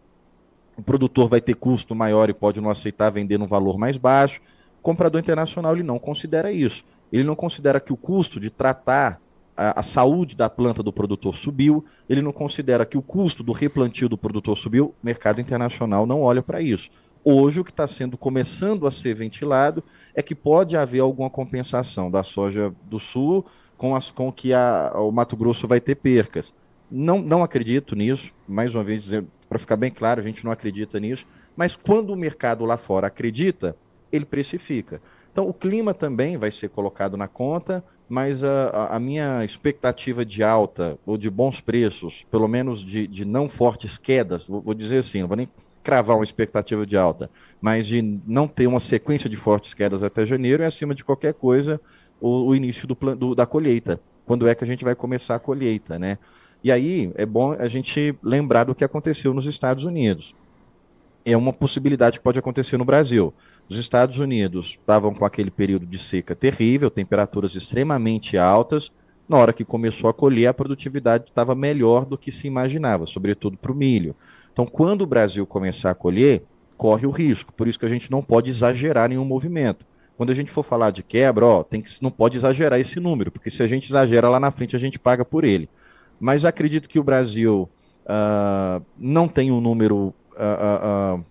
o 0.77 0.83
produtor 0.83 1.29
vai 1.29 1.41
ter 1.41 1.55
custo 1.55 1.95
maior 1.95 2.31
e 2.31 2.35
pode 2.35 2.61
não 2.61 2.71
aceitar 2.71 3.11
vender 3.11 3.39
num 3.39 3.47
valor 3.47 3.79
mais 3.79 3.97
baixo. 3.97 4.41
O 4.79 4.83
comprador 4.83 5.21
internacional 5.21 5.75
ele 5.75 5.83
não 5.83 5.99
considera 5.99 6.51
isso. 6.51 6.85
Ele 7.13 7.25
não 7.25 7.37
considera 7.37 7.79
que 7.79 7.93
o 7.93 7.97
custo 7.97 8.41
de 8.41 8.51
tratar 8.51 9.21
a, 9.57 9.81
a, 9.81 9.83
saúde 9.83 10.35
da 10.35 10.49
planta 10.49 10.83
do 10.83 10.93
produtor 10.93 11.37
subiu, 11.37 11.85
ele 12.09 12.23
não 12.23 12.33
considera 12.33 12.87
que 12.87 12.97
o 12.97 13.03
custo 13.03 13.43
do 13.43 13.53
replantio 13.53 14.09
do 14.09 14.17
produtor 14.17 14.57
subiu, 14.57 14.87
o 14.87 14.95
mercado 15.07 15.41
internacional 15.41 16.07
não 16.07 16.23
olha 16.23 16.43
para 16.43 16.61
isso. 16.61 16.91
Hoje, 17.25 17.61
o 17.61 17.65
que 17.65 17.71
está 17.71 17.87
sendo 17.87 18.17
começando 18.17 18.87
a 18.87 18.91
ser 18.91 19.15
ventilado 19.15 19.85
é 20.15 20.23
que 20.23 20.35
pode 20.35 20.77
haver 20.77 21.01
alguma 21.01 21.31
compensação 21.31 22.11
da 22.11 22.25
soja 22.25 22.75
do 22.85 22.99
sul 22.99 23.47
com, 23.77 23.95
as, 23.95 24.11
com 24.11 24.33
que 24.33 24.53
a, 24.53 24.93
o 24.97 25.13
Mato 25.13 25.37
Grosso 25.37 25.69
vai 25.69 25.81
ter 25.81 25.97
percas. 25.97 26.53
Não, 26.95 27.23
não 27.23 27.43
acredito 27.43 27.97
nisso, 27.97 28.31
mais 28.47 28.75
uma 28.75 28.85
vez, 28.85 29.11
para 29.49 29.59
ficar 29.59 29.77
bem 29.77 29.91
claro, 29.91 30.21
a 30.21 30.23
gente 30.23 30.45
não 30.45 30.53
acredita 30.53 31.01
nisso, 31.01 31.27
mas 31.57 31.75
quando 31.75 32.11
o 32.11 32.17
mercado 32.17 32.67
lá 32.67 32.77
fora 32.77 33.07
acredita, 33.07 33.75
ele 34.13 34.27
precifica. 34.27 35.01
Então, 35.33 35.49
o 35.49 35.55
clima 35.55 35.95
também 35.95 36.37
vai 36.37 36.53
ser 36.53 36.69
colocado 36.69 37.17
na 37.17 37.27
conta, 37.27 37.83
mas 38.07 38.45
a, 38.45 38.89
a 38.95 39.01
minha 39.01 39.43
expectativa 39.43 40.23
de 40.23 40.43
alta 40.43 40.99
ou 41.07 41.17
de 41.17 41.31
bons 41.31 41.63
preços, 41.63 42.27
pelo 42.31 42.47
menos 42.47 42.85
de, 42.85 43.07
de 43.07 43.25
não 43.25 43.49
fortes 43.49 43.97
quedas, 43.97 44.47
vou, 44.47 44.61
vou 44.61 44.75
dizer 44.75 44.99
assim, 44.99 45.23
não 45.23 45.29
vou 45.29 45.37
nem 45.39 45.49
cravar 45.83 46.19
uma 46.19 46.25
expectativa 46.25 46.85
de 46.85 46.99
alta, 46.99 47.31
mas 47.59 47.87
de 47.87 48.03
não 48.27 48.47
ter 48.47 48.67
uma 48.67 48.81
sequência 48.81 49.31
de 49.31 49.37
fortes 49.37 49.73
quedas 49.73 50.03
até 50.03 50.27
janeiro, 50.27 50.63
é 50.63 50.67
acima 50.67 50.95
de 50.95 51.03
qualquer 51.03 51.33
coisa 51.33 51.81
o, 52.21 52.49
o 52.49 52.55
início 52.55 52.87
do, 52.87 52.95
do, 53.17 53.35
da 53.35 53.47
colheita. 53.47 53.99
Quando 54.27 54.47
é 54.47 54.55
que 54.55 54.63
a 54.63 54.67
gente 54.67 54.85
vai 54.85 54.95
começar 54.95 55.35
a 55.35 55.41
colheita, 55.41 55.99
né? 55.99 56.19
E 56.65 56.71
aí 56.71 57.11
é 57.17 57.27
bom 57.27 57.53
a 57.53 57.69
gente 57.69 58.15
lembrar 58.23 58.65
do 58.65 58.75
que 58.75 58.85
aconteceu 58.85 59.35
nos 59.35 59.47
Estados 59.47 59.85
Unidos. 59.85 60.35
É 61.25 61.37
uma 61.37 61.53
possibilidade 61.53 62.19
que 62.19 62.25
pode 62.25 62.39
acontecer 62.39 62.77
no 62.77 62.85
Brasil. 62.85 63.35
Os 63.69 63.79
Estados 63.79 64.19
Unidos 64.19 64.79
estavam 64.81 65.15
com 65.15 65.25
aquele 65.25 65.51
período 65.51 65.87
de 65.87 65.99
seca 65.99 66.35
terrível, 66.35 66.91
temperaturas 66.91 67.55
extremamente 67.55 68.37
altas. 68.37 68.93
Na 69.29 69.39
hora 69.39 69.53
que 69.53 69.65
começou 69.65 70.11
a 70.11 70.15
colher, 70.15 70.49
a 70.49 70.55
produtividade 70.55 71.25
estava 71.29 71.55
melhor 71.55 72.05
do 72.05 72.19
que 72.19 72.31
se 72.31 72.47
imaginava, 72.47 73.07
sobretudo 73.07 73.57
para 73.57 73.73
o 73.73 73.75
milho. 73.75 74.15
Então, 74.53 74.67
quando 74.67 75.03
o 75.03 75.07
Brasil 75.07 75.47
começar 75.47 75.91
a 75.91 75.95
colher, 75.95 76.43
corre 76.77 77.07
o 77.07 77.11
risco. 77.11 77.53
Por 77.53 77.67
isso 77.67 77.79
que 77.79 77.87
a 77.87 77.89
gente 77.89 78.11
não 78.11 78.23
pode 78.23 78.51
exagerar 78.51 79.09
nenhum 79.09 79.25
movimento. 79.25 79.87
Quando 80.17 80.31
a 80.31 80.35
gente 80.35 80.51
for 80.51 80.63
falar 80.63 80.91
de 80.91 81.03
quebra, 81.03 81.47
ó, 81.47 81.63
tem 81.63 81.81
que, 81.81 81.91
não 82.03 82.11
pode 82.11 82.37
exagerar 82.37 82.79
esse 82.79 83.01
número, 83.01 83.31
porque 83.31 83.51
se 83.51 83.63
a 83.63 83.67
gente 83.67 83.89
exagera 83.89 84.29
lá 84.29 84.39
na 84.39 84.51
frente, 84.51 84.77
a 84.77 84.79
gente 84.79 84.99
paga 84.99 85.25
por 85.25 85.45
ele. 85.45 85.69
Mas 86.23 86.45
acredito 86.45 86.89
que 86.89 87.01
o 87.01 87.03
Brasil 87.03 87.69
uh, 88.05 88.81
não 88.97 89.27
tem 89.27 89.51
um 89.51 89.61
número 89.61 90.15
uh, 90.35 91.17
uh, 91.17 91.25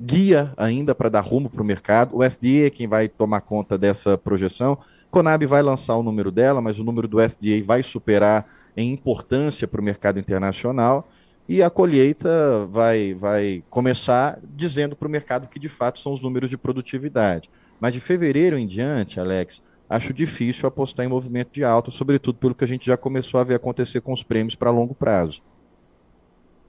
guia 0.00 0.52
ainda 0.56 0.96
para 0.96 1.08
dar 1.08 1.20
rumo 1.20 1.48
para 1.48 1.62
o 1.62 1.64
mercado. 1.64 2.16
O 2.16 2.28
FDA 2.28 2.66
é 2.66 2.70
quem 2.70 2.88
vai 2.88 3.08
tomar 3.08 3.42
conta 3.42 3.78
dessa 3.78 4.18
projeção. 4.18 4.78
Conab 5.12 5.46
vai 5.46 5.62
lançar 5.62 5.94
o 5.94 6.02
número 6.02 6.32
dela, 6.32 6.60
mas 6.60 6.80
o 6.80 6.82
número 6.82 7.06
do 7.06 7.18
FDA 7.20 7.62
vai 7.64 7.84
superar 7.84 8.44
em 8.76 8.92
importância 8.92 9.68
para 9.68 9.80
o 9.80 9.84
mercado 9.84 10.18
internacional 10.18 11.08
e 11.48 11.62
a 11.62 11.70
colheita 11.70 12.66
vai, 12.66 13.14
vai 13.14 13.62
começar 13.70 14.40
dizendo 14.42 14.96
para 14.96 15.06
o 15.06 15.10
mercado 15.10 15.46
que 15.46 15.60
de 15.60 15.68
fato 15.68 16.00
são 16.00 16.12
os 16.12 16.20
números 16.20 16.50
de 16.50 16.58
produtividade. 16.58 17.48
Mas 17.78 17.94
de 17.94 18.00
fevereiro 18.00 18.58
em 18.58 18.66
diante, 18.66 19.20
Alex, 19.20 19.62
acho 19.88 20.12
difícil 20.12 20.66
apostar 20.66 21.06
em 21.06 21.08
movimento 21.08 21.52
de 21.52 21.64
alta, 21.64 21.90
sobretudo 21.90 22.38
pelo 22.38 22.54
que 22.54 22.64
a 22.64 22.68
gente 22.68 22.86
já 22.86 22.96
começou 22.96 23.40
a 23.40 23.44
ver 23.44 23.54
acontecer 23.54 24.00
com 24.00 24.12
os 24.12 24.22
prêmios 24.22 24.54
para 24.54 24.70
longo 24.70 24.94
prazo. 24.94 25.42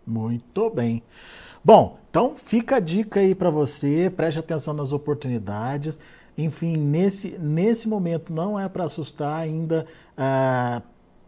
Muito 0.06 0.70
bem. 0.70 1.04
Bom, 1.64 2.00
então 2.10 2.36
fica 2.38 2.78
a 2.78 2.80
dica 2.80 3.20
aí 3.20 3.36
para 3.36 3.50
você, 3.50 4.12
preste 4.16 4.40
atenção 4.40 4.74
nas 4.74 4.94
oportunidades. 4.94 6.00
Enfim, 6.38 6.78
nesse, 6.78 7.38
nesse 7.40 7.90
momento 7.90 8.32
não 8.32 8.60
é 8.60 8.70
para 8.70 8.86
assustar 8.86 9.40
ainda. 9.40 9.86
Uh, 10.18 10.82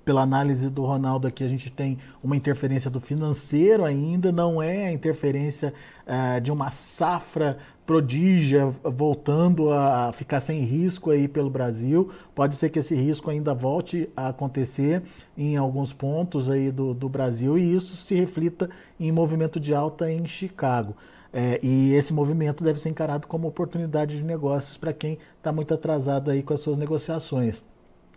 pela 0.09 0.23
análise 0.23 0.71
do 0.71 0.83
Ronaldo 0.85 1.27
aqui, 1.27 1.43
a 1.43 1.47
gente 1.47 1.69
tem 1.69 1.99
uma 2.23 2.35
interferência 2.35 2.89
do 2.89 2.99
financeiro 2.99 3.85
ainda, 3.85 4.31
não 4.31 4.59
é 4.59 4.87
a 4.87 4.91
interferência 4.91 5.71
uh, 6.07 6.41
de 6.41 6.51
uma 6.51 6.71
safra 6.71 7.59
prodígia 7.89 8.71
voltando 8.83 9.71
a 9.71 10.11
ficar 10.13 10.39
sem 10.39 10.59
risco 10.59 11.09
aí 11.09 11.27
pelo 11.27 11.49
Brasil. 11.49 12.11
Pode 12.35 12.55
ser 12.55 12.69
que 12.69 12.77
esse 12.77 12.93
risco 12.93 13.31
ainda 13.31 13.51
volte 13.51 14.07
a 14.15 14.27
acontecer 14.27 15.01
em 15.35 15.57
alguns 15.57 15.91
pontos 15.91 16.51
aí 16.51 16.69
do, 16.69 16.93
do 16.93 17.09
Brasil 17.09 17.57
e 17.57 17.73
isso 17.73 17.97
se 17.97 18.13
reflita 18.13 18.69
em 18.99 19.11
movimento 19.11 19.59
de 19.59 19.73
alta 19.73 20.11
em 20.11 20.23
Chicago. 20.27 20.95
É, 21.33 21.59
e 21.63 21.95
esse 21.95 22.13
movimento 22.13 22.63
deve 22.63 22.79
ser 22.79 22.89
encarado 22.89 23.25
como 23.25 23.47
oportunidade 23.47 24.17
de 24.17 24.23
negócios 24.23 24.77
para 24.77 24.93
quem 24.93 25.17
está 25.39 25.51
muito 25.51 25.73
atrasado 25.73 26.29
aí 26.29 26.43
com 26.43 26.53
as 26.53 26.59
suas 26.59 26.77
negociações. 26.77 27.65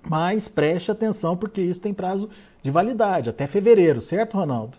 Mas 0.07 0.49
preste 0.49 0.91
atenção 0.91 1.35
porque 1.35 1.63
isso 1.63 1.81
tem 1.81 1.95
prazo 1.95 2.29
de 2.63 2.71
validade, 2.71 3.31
até 3.31 3.47
fevereiro, 3.47 4.03
certo, 4.03 4.37
Ronaldo? 4.37 4.77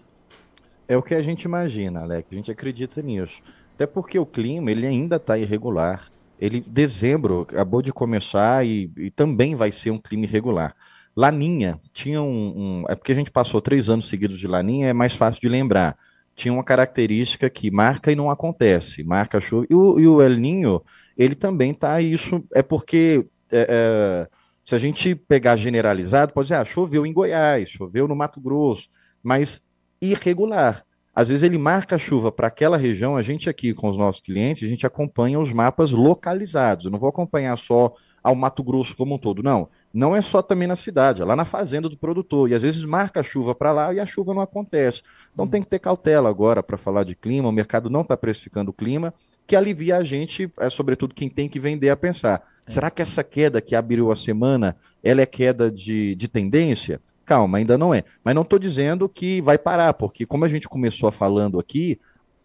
É 0.88 0.96
o 0.96 1.02
que 1.02 1.16
a 1.16 1.24
gente 1.24 1.46
imagina, 1.46 2.02
Alex. 2.02 2.32
A 2.32 2.36
gente 2.36 2.52
acredita 2.52 3.02
nisso. 3.02 3.42
Até 3.76 3.86
porque 3.86 4.18
o 4.20 4.26
clima 4.26 4.72
ele 4.72 4.86
ainda 4.86 5.16
está 5.16 5.38
irregular. 5.38 6.12
Ele 6.40 6.62
dezembro 6.62 7.42
acabou 7.42 7.82
de 7.82 7.92
começar 7.92 8.66
e, 8.66 8.92
e, 8.98 9.10
também 9.10 9.56
vai 9.56 9.72
ser 9.72 9.92
um 9.92 9.98
clima 9.98 10.26
irregular. 10.26 10.76
Laninha 11.16 11.80
tinha 11.94 12.22
um, 12.22 12.54
um, 12.56 12.86
é 12.90 12.96
porque 12.96 13.12
a 13.12 13.16
gente 13.16 13.32
passou 13.32 13.62
três 13.62 13.90
anos 13.90 14.10
seguidos 14.10 14.40
de 14.40 14.48
Laninha 14.48 14.88
é 14.88 14.94
mais 14.94 15.14
fácil 15.14 15.42
de 15.42 15.50
lembrar. 15.50 15.98
Tinha 16.36 16.54
uma 16.54 16.64
característica 16.64 17.50
que 17.50 17.70
marca 17.70 18.12
e 18.12 18.16
não 18.16 18.30
acontece, 18.30 19.04
marca 19.04 19.40
chuva. 19.40 19.68
E 19.70 19.76
o, 19.76 20.00
e 20.00 20.08
o 20.08 20.22
El 20.22 20.36
Ninho 20.38 20.82
ele 21.18 21.36
também 21.36 21.74
tá 21.74 22.02
isso 22.02 22.44
é 22.54 22.64
porque 22.64 23.26
é, 23.52 23.68
é, 23.70 24.28
se 24.66 24.74
a 24.74 24.80
gente 24.80 25.14
pegar 25.14 25.56
generalizado 25.56 26.34
pode 26.34 26.48
dizer 26.48 26.56
ah, 26.60 26.66
choveu 26.66 27.06
em 27.06 27.14
Goiás, 27.14 27.70
choveu 27.70 28.08
no 28.08 28.16
Mato 28.16 28.42
Grosso, 28.42 28.90
mas 29.22 29.62
irregular. 30.02 30.84
Às 31.16 31.28
vezes 31.28 31.44
ele 31.44 31.58
marca 31.58 31.96
a 31.96 32.00
chuva 32.00 32.32
para 32.32 32.48
aquela 32.48 32.76
região, 32.76 33.16
a 33.16 33.22
gente 33.22 33.50
aqui 33.50 33.74
com 33.74 33.88
os 33.88 33.98
nossos 33.98 34.22
clientes, 34.22 34.64
a 34.64 34.70
gente 34.70 34.88
acompanha 34.88 35.40
os 35.40 35.52
mapas 35.54 35.92
localizados. 35.92 36.86
Eu 36.86 36.92
não 36.92 36.98
vou 36.98 37.10
acompanhar 37.10 37.56
só 37.58 37.94
ao 38.24 38.34
Mato 38.34 38.64
Grosso 38.64 38.96
como 38.96 39.16
um 39.16 39.18
todo, 39.18 39.44
não. 39.44 39.70
Não 39.94 40.16
é 40.16 40.22
só 40.22 40.42
também 40.42 40.68
na 40.68 40.76
cidade, 40.76 41.22
é 41.22 41.26
lá 41.26 41.36
na 41.36 41.46
fazenda 41.46 41.88
do 41.88 41.96
produtor. 41.96 42.50
E 42.50 42.56
às 42.56 42.64
vezes 42.64 42.84
marca 42.84 43.20
a 43.20 43.24
chuva 43.24 43.54
para 43.54 43.72
lá 43.72 43.94
e 43.94 44.00
a 44.00 44.06
chuva 44.06 44.34
não 44.34 44.42
acontece. 44.42 45.04
Então 45.32 45.48
tem 45.48 45.62
que 45.62 45.68
ter 45.68 45.78
cautela 45.78 46.30
agora 46.30 46.64
para 46.64 46.78
falar 46.78 47.04
de 47.04 47.14
clima. 47.16 47.50
O 47.50 47.52
mercado 47.52 47.92
não 47.92 48.02
está 48.02 48.18
precificando 48.18 48.72
o 48.72 48.74
clima, 48.74 49.14
que 49.46 49.56
alivia 49.56 49.98
a 49.98 50.04
gente, 50.04 50.52
é, 50.58 50.70
sobretudo 50.70 51.14
quem 51.14 51.30
tem 51.30 51.48
que 51.48 51.60
vender, 51.60 51.90
a 51.90 51.98
pensar: 51.98 52.42
é. 52.66 52.72
será 52.72 52.90
que 52.90 53.04
essa 53.04 53.24
queda 53.24 53.62
que 53.62 53.76
abriu 53.76 54.12
a 54.12 54.16
semana 54.16 54.76
ela 55.04 55.22
é 55.22 55.26
queda 55.28 55.70
de, 55.70 56.16
de 56.16 56.28
tendência? 56.28 57.00
Calma, 57.26 57.58
ainda 57.58 57.78
não 57.78 57.94
é. 57.94 58.04
Mas 58.24 58.36
não 58.36 58.42
estou 58.42 58.60
dizendo 58.60 59.08
que 59.08 59.42
vai 59.42 59.58
parar, 59.58 59.94
porque 59.94 60.26
como 60.26 60.46
a 60.46 60.50
gente 60.50 60.68
começou 60.68 61.12
falando 61.12 61.60
aqui, 61.60 62.00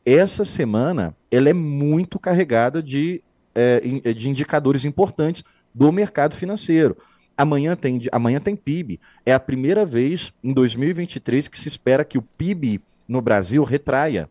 essa 0.05 0.45
semana 0.45 1.15
ela 1.31 1.49
é 1.49 1.53
muito 1.53 2.19
carregada 2.19 2.83
de, 2.83 3.23
é, 3.55 3.81
de 4.13 4.29
indicadores 4.29 4.85
importantes 4.85 5.45
do 5.75 5.93
mercado 5.93 6.35
financeiro. 6.35 6.97
Amanhã 7.37 7.77
tem, 7.77 8.01
amanhã 8.11 8.41
tem 8.41 8.57
PIB. 8.57 9.01
É 9.25 9.33
a 9.33 9.41
primeira 9.41 9.85
vez 9.85 10.33
em 10.43 10.53
2023 10.53 11.47
que 11.47 11.59
se 11.59 11.69
espera 11.69 12.05
que 12.05 12.19
o 12.19 12.23
PIB 12.23 12.81
no 13.07 13.21
Brasil 13.21 13.63
retraia, 13.65 14.29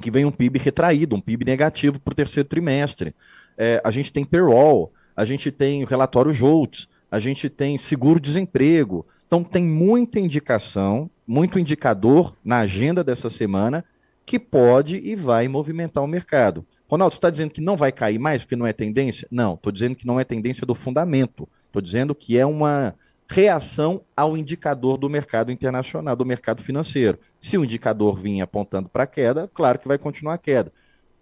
que 0.00 0.10
vem 0.10 0.24
um 0.24 0.30
PIB 0.30 0.58
retraído, 0.58 1.14
um 1.14 1.20
PIB 1.20 1.44
negativo 1.44 2.00
para 2.00 2.12
o 2.12 2.14
terceiro 2.16 2.48
trimestre. 2.48 3.14
É, 3.56 3.80
a 3.84 3.90
gente 3.90 4.12
tem 4.12 4.24
payroll, 4.24 4.92
a 5.16 5.24
gente 5.24 5.50
tem 5.50 5.84
relatório 5.84 6.34
JOLTS, 6.34 6.88
a 7.10 7.20
gente 7.20 7.48
tem 7.48 7.78
seguro-desemprego, 7.78 9.06
então 9.34 9.42
tem 9.42 9.64
muita 9.64 10.20
indicação, 10.20 11.10
muito 11.26 11.58
indicador 11.58 12.36
na 12.44 12.60
agenda 12.60 13.02
dessa 13.02 13.28
semana 13.28 13.84
que 14.24 14.38
pode 14.38 14.94
e 14.94 15.16
vai 15.16 15.48
movimentar 15.48 16.04
o 16.04 16.06
mercado. 16.06 16.64
Ronaldo, 16.86 17.14
você 17.14 17.18
está 17.18 17.30
dizendo 17.30 17.50
que 17.50 17.60
não 17.60 17.76
vai 17.76 17.90
cair 17.90 18.16
mais 18.16 18.42
porque 18.42 18.54
não 18.54 18.64
é 18.64 18.72
tendência? 18.72 19.26
Não, 19.32 19.54
estou 19.54 19.72
dizendo 19.72 19.96
que 19.96 20.06
não 20.06 20.20
é 20.20 20.24
tendência 20.24 20.64
do 20.64 20.72
fundamento. 20.72 21.48
Estou 21.66 21.82
dizendo 21.82 22.14
que 22.14 22.38
é 22.38 22.46
uma 22.46 22.94
reação 23.28 24.02
ao 24.16 24.36
indicador 24.36 24.96
do 24.96 25.10
mercado 25.10 25.50
internacional, 25.50 26.14
do 26.14 26.24
mercado 26.24 26.62
financeiro. 26.62 27.18
Se 27.40 27.58
o 27.58 27.64
indicador 27.64 28.16
vinha 28.16 28.44
apontando 28.44 28.88
para 28.88 29.04
queda, 29.04 29.50
claro 29.52 29.80
que 29.80 29.88
vai 29.88 29.98
continuar 29.98 30.34
a 30.34 30.38
queda. 30.38 30.72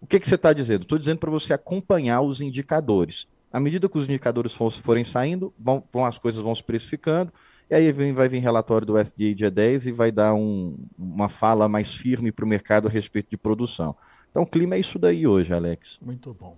O 0.02 0.06
que, 0.06 0.20
que 0.20 0.28
você 0.28 0.34
está 0.34 0.52
dizendo? 0.52 0.82
Estou 0.82 0.98
dizendo 0.98 1.18
para 1.18 1.30
você 1.30 1.54
acompanhar 1.54 2.20
os 2.20 2.42
indicadores. 2.42 3.26
À 3.50 3.58
medida 3.58 3.88
que 3.88 3.96
os 3.96 4.04
indicadores 4.04 4.52
forem 4.52 5.02
saindo, 5.02 5.50
vão, 5.58 5.82
vão, 5.90 6.04
as 6.04 6.18
coisas 6.18 6.42
vão 6.42 6.54
se 6.54 6.62
precificando. 6.62 7.32
E 7.72 7.74
aí 7.74 7.90
vem, 7.90 8.12
vai 8.12 8.28
vir 8.28 8.40
relatório 8.40 8.86
do 8.86 8.98
SDA 8.98 9.34
dia 9.34 9.50
10 9.50 9.86
e 9.86 9.92
vai 9.92 10.12
dar 10.12 10.34
um, 10.34 10.76
uma 10.98 11.30
fala 11.30 11.70
mais 11.70 11.94
firme 11.94 12.30
para 12.30 12.44
o 12.44 12.48
mercado 12.48 12.86
a 12.86 12.90
respeito 12.90 13.30
de 13.30 13.36
produção. 13.38 13.96
Então 14.30 14.42
o 14.42 14.46
clima 14.46 14.74
é 14.74 14.78
isso 14.78 14.98
daí 14.98 15.26
hoje, 15.26 15.54
Alex. 15.54 15.98
Muito 16.02 16.36
bom. 16.38 16.54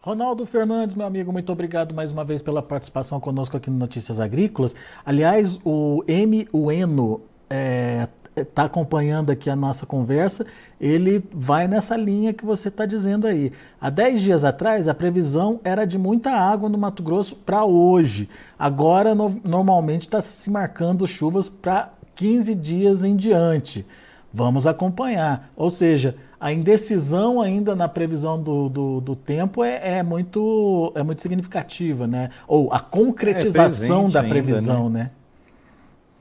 Ronaldo 0.00 0.44
Fernandes, 0.44 0.94
meu 0.96 1.06
amigo, 1.06 1.32
muito 1.32 1.50
obrigado 1.50 1.94
mais 1.94 2.12
uma 2.12 2.26
vez 2.26 2.42
pela 2.42 2.60
participação 2.62 3.18
conosco 3.18 3.56
aqui 3.56 3.70
no 3.70 3.78
Notícias 3.78 4.20
Agrícolas. 4.20 4.74
Aliás, 5.02 5.58
o 5.64 6.04
M. 6.06 6.46
Ueno 6.52 7.22
é, 7.48 8.06
está 8.36 8.64
acompanhando 8.64 9.30
aqui 9.30 9.48
a 9.48 9.56
nossa 9.56 9.86
conversa, 9.86 10.46
ele 10.80 11.22
vai 11.32 11.68
nessa 11.68 11.96
linha 11.96 12.32
que 12.32 12.44
você 12.44 12.68
está 12.68 12.84
dizendo 12.84 13.26
aí. 13.26 13.52
Há 13.80 13.90
10 13.90 14.22
dias 14.22 14.44
atrás, 14.44 14.88
a 14.88 14.94
previsão 14.94 15.60
era 15.64 15.84
de 15.84 15.98
muita 15.98 16.30
água 16.30 16.68
no 16.68 16.76
Mato 16.76 17.02
Grosso 17.02 17.36
para 17.36 17.64
hoje. 17.64 18.28
Agora, 18.58 19.14
no, 19.14 19.40
normalmente, 19.44 20.02
está 20.02 20.20
se 20.20 20.50
marcando 20.50 21.06
chuvas 21.06 21.48
para 21.48 21.90
15 22.14 22.54
dias 22.54 23.04
em 23.04 23.16
diante. 23.16 23.86
Vamos 24.32 24.66
acompanhar. 24.66 25.50
Ou 25.56 25.70
seja, 25.70 26.16
a 26.40 26.52
indecisão 26.52 27.40
ainda 27.40 27.74
na 27.74 27.88
previsão 27.88 28.42
do, 28.42 28.68
do, 28.68 29.00
do 29.00 29.16
tempo 29.16 29.62
é, 29.62 29.98
é, 29.98 30.02
muito, 30.02 30.92
é 30.94 31.02
muito 31.02 31.22
significativa, 31.22 32.06
né? 32.06 32.30
Ou 32.46 32.72
a 32.72 32.80
concretização 32.80 34.06
é 34.06 34.10
da 34.10 34.22
previsão, 34.22 34.86
ainda, 34.86 34.98
né? 34.98 35.04
né? 35.04 35.10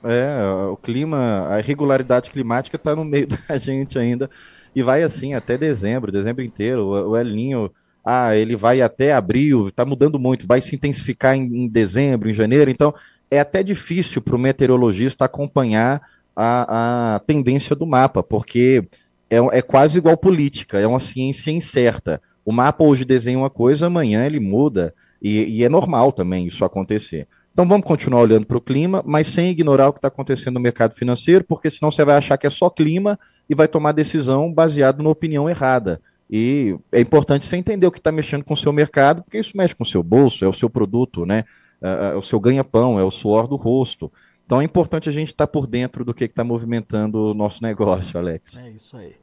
É, 0.04 0.68
o 0.70 0.76
clima, 0.76 1.48
a 1.50 1.60
irregularidade 1.60 2.30
climática 2.30 2.76
está 2.76 2.96
no 2.96 3.06
meio 3.06 3.28
da 3.48 3.58
gente 3.58 3.98
ainda 3.98 4.30
e 4.76 4.82
vai 4.82 5.04
assim 5.04 5.34
até 5.34 5.58
dezembro, 5.58 6.12
dezembro 6.12 6.44
inteiro. 6.44 6.86
O, 6.86 7.12
o 7.12 7.18
El 7.18 7.26
Ninho, 7.26 7.72
ah, 8.04 8.36
ele 8.36 8.56
vai 8.56 8.82
até 8.82 9.14
abril, 9.14 9.70
está 9.70 9.86
mudando 9.86 10.20
muito, 10.20 10.48
vai 10.48 10.62
se 10.62 10.76
intensificar 10.76 11.36
em, 11.36 11.44
em, 11.44 11.68
dezembro, 11.68 12.30
em 12.30 12.34
janeiro. 12.34 12.70
Então, 12.70 12.94
é 13.30 13.40
até 13.40 13.64
difícil 13.64 14.22
para 14.22 14.36
o 14.36 14.40
meteorologista 14.40 15.26
acompanhar 15.26 16.02
a, 16.36 17.16
a 17.16 17.20
tendência 17.20 17.76
do 17.76 17.86
mapa, 17.86 18.24
porque 18.24 18.84
é, 19.30 19.38
é 19.58 19.62
quase 19.62 19.98
igual 19.98 20.18
política, 20.18 20.80
é 20.80 20.88
uma 20.88 21.00
ciência 21.00 21.52
incerta. 21.52 22.22
O 22.46 22.52
mapa 22.52 22.84
hoje 22.84 23.06
desenha 23.06 23.38
uma 23.38 23.50
coisa, 23.50 23.88
amanhã 23.88 24.26
ele 24.26 24.40
muda, 24.40 24.94
e, 25.22 25.60
e 25.60 25.64
é 25.64 25.70
normal 25.70 26.12
também 26.12 26.46
isso 26.48 26.66
acontecer. 26.66 27.28
Então 27.54 27.68
vamos 27.68 27.86
continuar 27.86 28.22
olhando 28.22 28.48
para 28.48 28.58
o 28.58 28.62
clima, 28.62 29.04
mas 29.06 29.28
sem 29.28 29.52
ignorar 29.52 29.88
o 29.88 29.94
que 29.94 30.00
está 30.00 30.08
acontecendo 30.08 30.56
no 30.56 30.60
mercado 30.60 30.96
financeiro, 30.96 31.44
porque 31.44 31.70
senão 31.70 31.92
você 31.92 32.04
vai 32.04 32.18
achar 32.18 32.36
que 32.36 32.48
é 32.48 32.50
só 32.50 32.68
clima 32.68 33.18
e 33.48 33.54
vai 33.54 33.68
tomar 33.68 33.92
decisão 33.92 34.52
baseado 34.52 35.04
na 35.04 35.10
opinião 35.10 35.48
errada. 35.48 36.02
E 36.28 36.76
é 36.92 37.00
importante 37.00 37.46
você 37.46 37.56
entender 37.56 37.86
o 37.86 37.92
que 37.92 38.00
está 38.00 38.12
mexendo 38.12 38.44
com 38.44 38.56
o 38.56 38.58
seu 38.58 38.74
mercado, 38.74 39.22
porque 39.22 39.38
isso 39.38 39.56
mexe 39.56 39.76
com 39.76 39.84
o 39.84 39.88
seu 39.88 40.02
bolso, 40.02 40.44
é 40.44 40.48
o 40.48 40.54
seu 40.54 40.68
produto, 40.68 41.28
né? 41.28 41.44
É, 41.80 42.14
é 42.14 42.16
o 42.16 42.24
seu 42.24 42.40
ganha-pão, 42.40 43.00
é 43.00 43.04
o 43.04 43.12
suor 43.12 43.48
do 43.48 43.56
rosto. 43.56 44.12
Então 44.46 44.60
é 44.60 44.64
importante 44.64 45.08
a 45.08 45.12
gente 45.12 45.28
estar 45.28 45.46
tá 45.46 45.52
por 45.52 45.68
dentro 45.68 46.04
do 46.04 46.12
que 46.12 46.24
está 46.24 46.44
movimentando 46.44 47.32
o 47.32 47.34
nosso 47.36 47.62
negócio, 47.62 48.18
Alex. 48.18 48.58
É 48.58 48.72
isso 48.72 48.98
aí. 48.98 49.16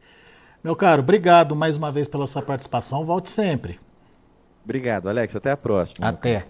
Meu 0.63 0.77
caro, 0.77 1.03
obrigado 1.03 1.57
mais 1.57 1.77
uma 1.77 1.91
vez 1.91 2.07
pela 2.07 2.29
sua 2.29 2.43
participação. 2.43 3.05
Volte 3.05 3.29
sempre. 3.29 3.81
Obrigado, 4.63 5.09
Alex. 5.09 5.35
Até 5.35 5.51
a 5.51 5.57
próxima. 5.57 6.07
Até. 6.07 6.47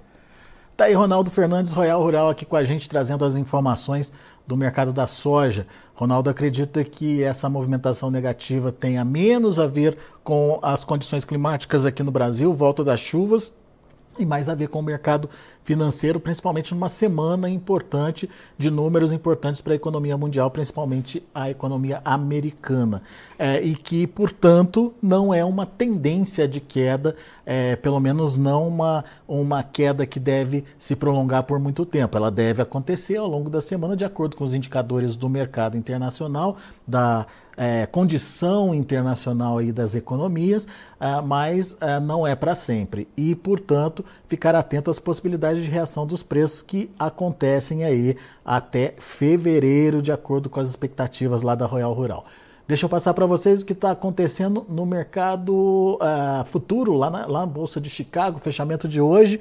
Tá 0.81 0.87
aí 0.87 0.95
Ronaldo 0.95 1.31
Fernandes, 1.31 1.73
Royal 1.73 2.03
Rural, 2.03 2.31
aqui 2.31 2.47
com 2.47 2.57
a 2.57 2.65
gente, 2.65 2.89
trazendo 2.89 3.23
as 3.23 3.37
informações 3.37 4.11
do 4.47 4.57
mercado 4.57 4.95
da 4.95 5.07
soja. 5.07 5.67
Ronaldo 5.95 6.31
acredita 6.31 6.83
que 6.83 7.23
essa 7.23 7.51
movimentação 7.51 8.11
negativa 8.11 8.73
tenha 8.73 9.05
menos 9.05 9.59
a 9.59 9.67
ver 9.67 9.99
com 10.25 10.59
as 10.63 10.83
condições 10.83 11.23
climáticas 11.23 11.85
aqui 11.85 12.03
no 12.03 12.11
Brasil, 12.11 12.55
volta 12.55 12.83
das 12.83 12.99
chuvas, 12.99 13.53
e 14.23 14.27
mais 14.27 14.49
a 14.49 14.55
ver 14.55 14.69
com 14.69 14.79
o 14.79 14.83
mercado 14.83 15.29
financeiro, 15.65 16.19
principalmente 16.19 16.75
numa 16.75 16.89
semana 16.89 17.49
importante 17.49 18.29
de 18.59 18.71
números 18.71 19.13
importantes 19.13 19.61
para 19.61 19.73
a 19.73 19.77
economia 19.77 20.17
mundial, 20.17 20.51
principalmente 20.51 21.23
a 21.35 21.51
economia 21.51 22.01
americana. 22.05 23.03
É, 23.39 23.63
e 23.63 23.75
que, 23.75 24.07
portanto, 24.07 24.93
não 25.03 25.33
é 25.33 25.45
uma 25.45 25.65
tendência 25.65 26.49
de 26.49 26.61
queda, 26.61 27.17
é, 27.47 27.77
pelo 27.77 28.01
menos 28.01 28.37
não 28.37 28.69
uma, 28.69 29.05
uma 29.29 29.63
queda 29.63 30.07
que 30.07 30.19
deve 30.19 30.65
se 30.79 30.97
prolongar 30.97 31.45
por 31.45 31.59
muito 31.59 31.87
tempo. 31.87 32.17
Ela 32.17 32.31
deve 32.31 32.63
acontecer 32.63 33.17
ao 33.17 33.29
longo 33.29 33.49
da 33.49 33.61
semana, 33.61 33.97
de 33.97 34.05
acordo 34.05 34.37
com 34.37 34.45
os 34.45 34.55
indicadores 34.55 35.15
do 35.15 35.29
mercado 35.29 35.77
internacional, 35.77 36.57
da 36.87 37.27
é, 37.63 37.85
condição 37.85 38.75
internacional 38.75 39.59
aí 39.59 39.71
das 39.71 39.95
economias, 39.95 40.65
uh, 40.65 41.23
mas 41.23 41.73
uh, 41.73 42.01
não 42.03 42.27
é 42.27 42.35
para 42.35 42.55
sempre. 42.55 43.07
E, 43.15 43.35
portanto, 43.35 44.03
ficar 44.27 44.55
atento 44.55 44.91
às 44.91 44.99
possibilidades 44.99 45.63
de 45.63 45.69
reação 45.69 46.07
dos 46.07 46.23
preços 46.23 46.63
que 46.63 46.91
acontecem 46.99 47.85
aí 47.85 48.17
até 48.43 48.95
fevereiro, 48.99 50.01
de 50.01 50.11
acordo 50.11 50.49
com 50.49 50.59
as 50.59 50.71
expectativas 50.71 51.43
lá 51.43 51.55
da 51.55 51.67
Royal 51.67 51.93
Rural. 51.93 52.25
Deixa 52.67 52.87
eu 52.87 52.89
passar 52.89 53.13
para 53.13 53.27
vocês 53.27 53.61
o 53.61 53.67
que 53.67 53.75
está 53.75 53.91
acontecendo 53.91 54.65
no 54.67 54.87
mercado 54.87 55.99
uh, 56.01 56.43
futuro, 56.47 56.95
lá 56.95 57.11
na, 57.11 57.27
lá 57.27 57.41
na 57.41 57.47
Bolsa 57.47 57.79
de 57.79 57.91
Chicago, 57.91 58.39
fechamento 58.39 58.89
de 58.89 59.03
hoje. 59.03 59.39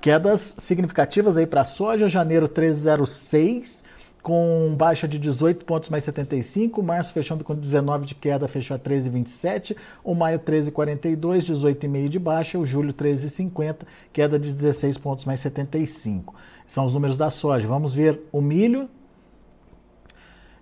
Quedas 0.00 0.56
significativas 0.58 1.36
aí 1.36 1.46
para 1.46 1.60
a 1.60 1.64
soja, 1.64 2.08
janeiro 2.08 2.48
306, 2.48 3.81
com 4.22 4.72
baixa 4.76 5.08
de 5.08 5.18
18 5.18 5.64
pontos 5.64 5.88
mais 5.88 6.04
75, 6.04 6.82
março 6.82 7.12
fechando 7.12 7.42
com 7.42 7.54
19 7.54 8.06
de 8.06 8.14
queda, 8.14 8.46
fechou 8.46 8.76
a 8.76 8.78
13,27, 8.78 9.76
o 10.04 10.14
maio 10.14 10.38
13,42, 10.38 11.18
18,5 11.44 12.08
de 12.08 12.18
baixa, 12.18 12.58
o 12.58 12.64
julho 12.64 12.94
13,50, 12.94 13.78
queda 14.12 14.38
de 14.38 14.52
16 14.52 14.96
pontos 14.98 15.24
mais 15.24 15.40
75. 15.40 16.34
São 16.66 16.86
os 16.86 16.92
números 16.92 17.16
da 17.18 17.28
soja. 17.28 17.66
Vamos 17.66 17.92
ver 17.92 18.20
o 18.30 18.40
milho, 18.40 18.88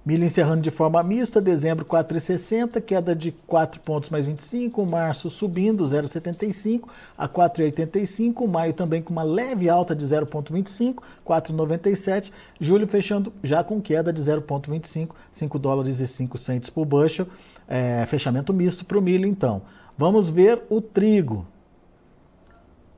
Milho 0.05 0.25
encerrando 0.25 0.63
de 0.63 0.71
forma 0.71 1.03
mista, 1.03 1.43
dezembro 1.43 1.85
4,60, 1.85 2.81
queda 2.81 3.15
de 3.15 3.33
4 3.47 3.79
pontos 3.81 4.09
mais 4.09 4.25
25, 4.25 4.87
março 4.87 5.29
subindo 5.29 5.85
0,75 5.85 6.89
a 7.19 7.29
4,85, 7.29 8.49
maio 8.49 8.73
também 8.73 9.03
com 9.03 9.13
uma 9.13 9.23
leve 9.23 9.69
alta 9.69 9.95
de 9.95 10.07
0,25, 10.07 11.03
4,97, 11.27 12.33
julho 12.59 12.89
fechando 12.89 13.31
já 13.45 13.63
com 13.63 13.79
queda 13.79 14.11
de 14.11 14.23
0,25, 14.23 15.11
5 15.33 15.59
dólares 15.59 16.01
e 16.01 16.07
5 16.07 16.39
centos 16.39 16.71
por 16.71 16.87
bushel, 16.87 17.27
é, 17.69 18.07
fechamento 18.07 18.55
misto 18.55 18.87
para 18.87 18.99
o 18.99 19.03
milho 19.03 19.27
então. 19.27 19.61
Vamos 19.99 20.31
ver 20.31 20.63
o 20.71 20.81
trigo. 20.81 21.47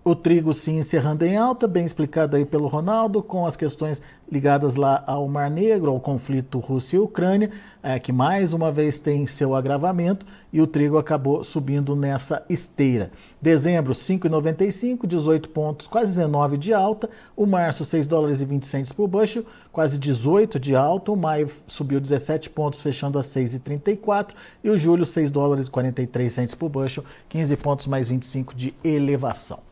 O 0.04 0.16
trigo 0.16 0.52
sim 0.52 0.78
encerrando 0.78 1.24
em 1.24 1.36
alta, 1.36 1.68
bem 1.68 1.84
explicado 1.84 2.34
aí 2.34 2.44
pelo 2.44 2.66
Ronaldo, 2.66 3.22
com 3.22 3.46
as 3.46 3.54
questões 3.54 4.02
ligadas 4.28 4.74
lá 4.74 5.04
ao 5.06 5.28
Mar 5.28 5.48
Negro, 5.48 5.92
ao 5.92 6.00
conflito 6.00 6.58
Rússia 6.58 6.96
e 6.96 6.98
Ucrânia, 6.98 7.52
é, 7.80 8.00
que 8.00 8.10
mais 8.10 8.52
uma 8.52 8.72
vez 8.72 8.98
tem 8.98 9.28
seu 9.28 9.54
agravamento 9.54 10.26
e 10.52 10.60
o 10.60 10.66
trigo 10.66 10.98
acabou 10.98 11.44
subindo 11.44 11.94
nessa 11.94 12.44
esteira. 12.50 13.12
Dezembro 13.40 13.94
5,95, 13.94 15.06
18 15.06 15.48
pontos, 15.50 15.86
quase 15.86 16.16
19 16.16 16.58
de 16.58 16.74
alta. 16.74 17.08
O 17.36 17.46
março 17.46 17.84
6 17.84 18.08
dólares 18.08 18.40
e 18.40 18.44
20 18.44 18.66
centos 18.66 18.90
por 18.90 19.06
bushel, 19.06 19.44
quase 19.70 20.00
18 20.00 20.58
de 20.58 20.74
alta. 20.74 21.12
O 21.12 21.16
maio 21.16 21.48
subiu 21.68 22.00
17 22.00 22.50
pontos, 22.50 22.80
fechando 22.80 23.20
a 23.20 23.22
6,34 23.22 24.30
e 24.64 24.68
o 24.68 24.76
julho 24.76 25.06
6 25.06 25.30
dólares 25.30 25.68
e 25.68 25.70
43 25.70 26.32
centos 26.32 26.56
por 26.56 26.68
bushel, 26.68 27.04
15 27.28 27.56
pontos 27.58 27.86
mais 27.86 28.08
25 28.08 28.52
de 28.56 28.74
elevação. 28.82 29.71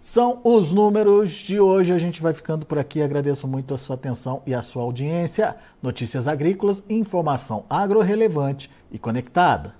São 0.00 0.40
os 0.44 0.72
números 0.72 1.30
de 1.30 1.60
hoje. 1.60 1.92
A 1.92 1.98
gente 1.98 2.22
vai 2.22 2.32
ficando 2.32 2.64
por 2.64 2.78
aqui. 2.78 3.02
Agradeço 3.02 3.46
muito 3.46 3.74
a 3.74 3.78
sua 3.78 3.96
atenção 3.96 4.42
e 4.46 4.54
a 4.54 4.62
sua 4.62 4.82
audiência. 4.82 5.56
Notícias 5.82 6.26
agrícolas, 6.26 6.82
informação 6.88 7.64
agro-relevante 7.68 8.70
e 8.90 8.98
conectada. 8.98 9.79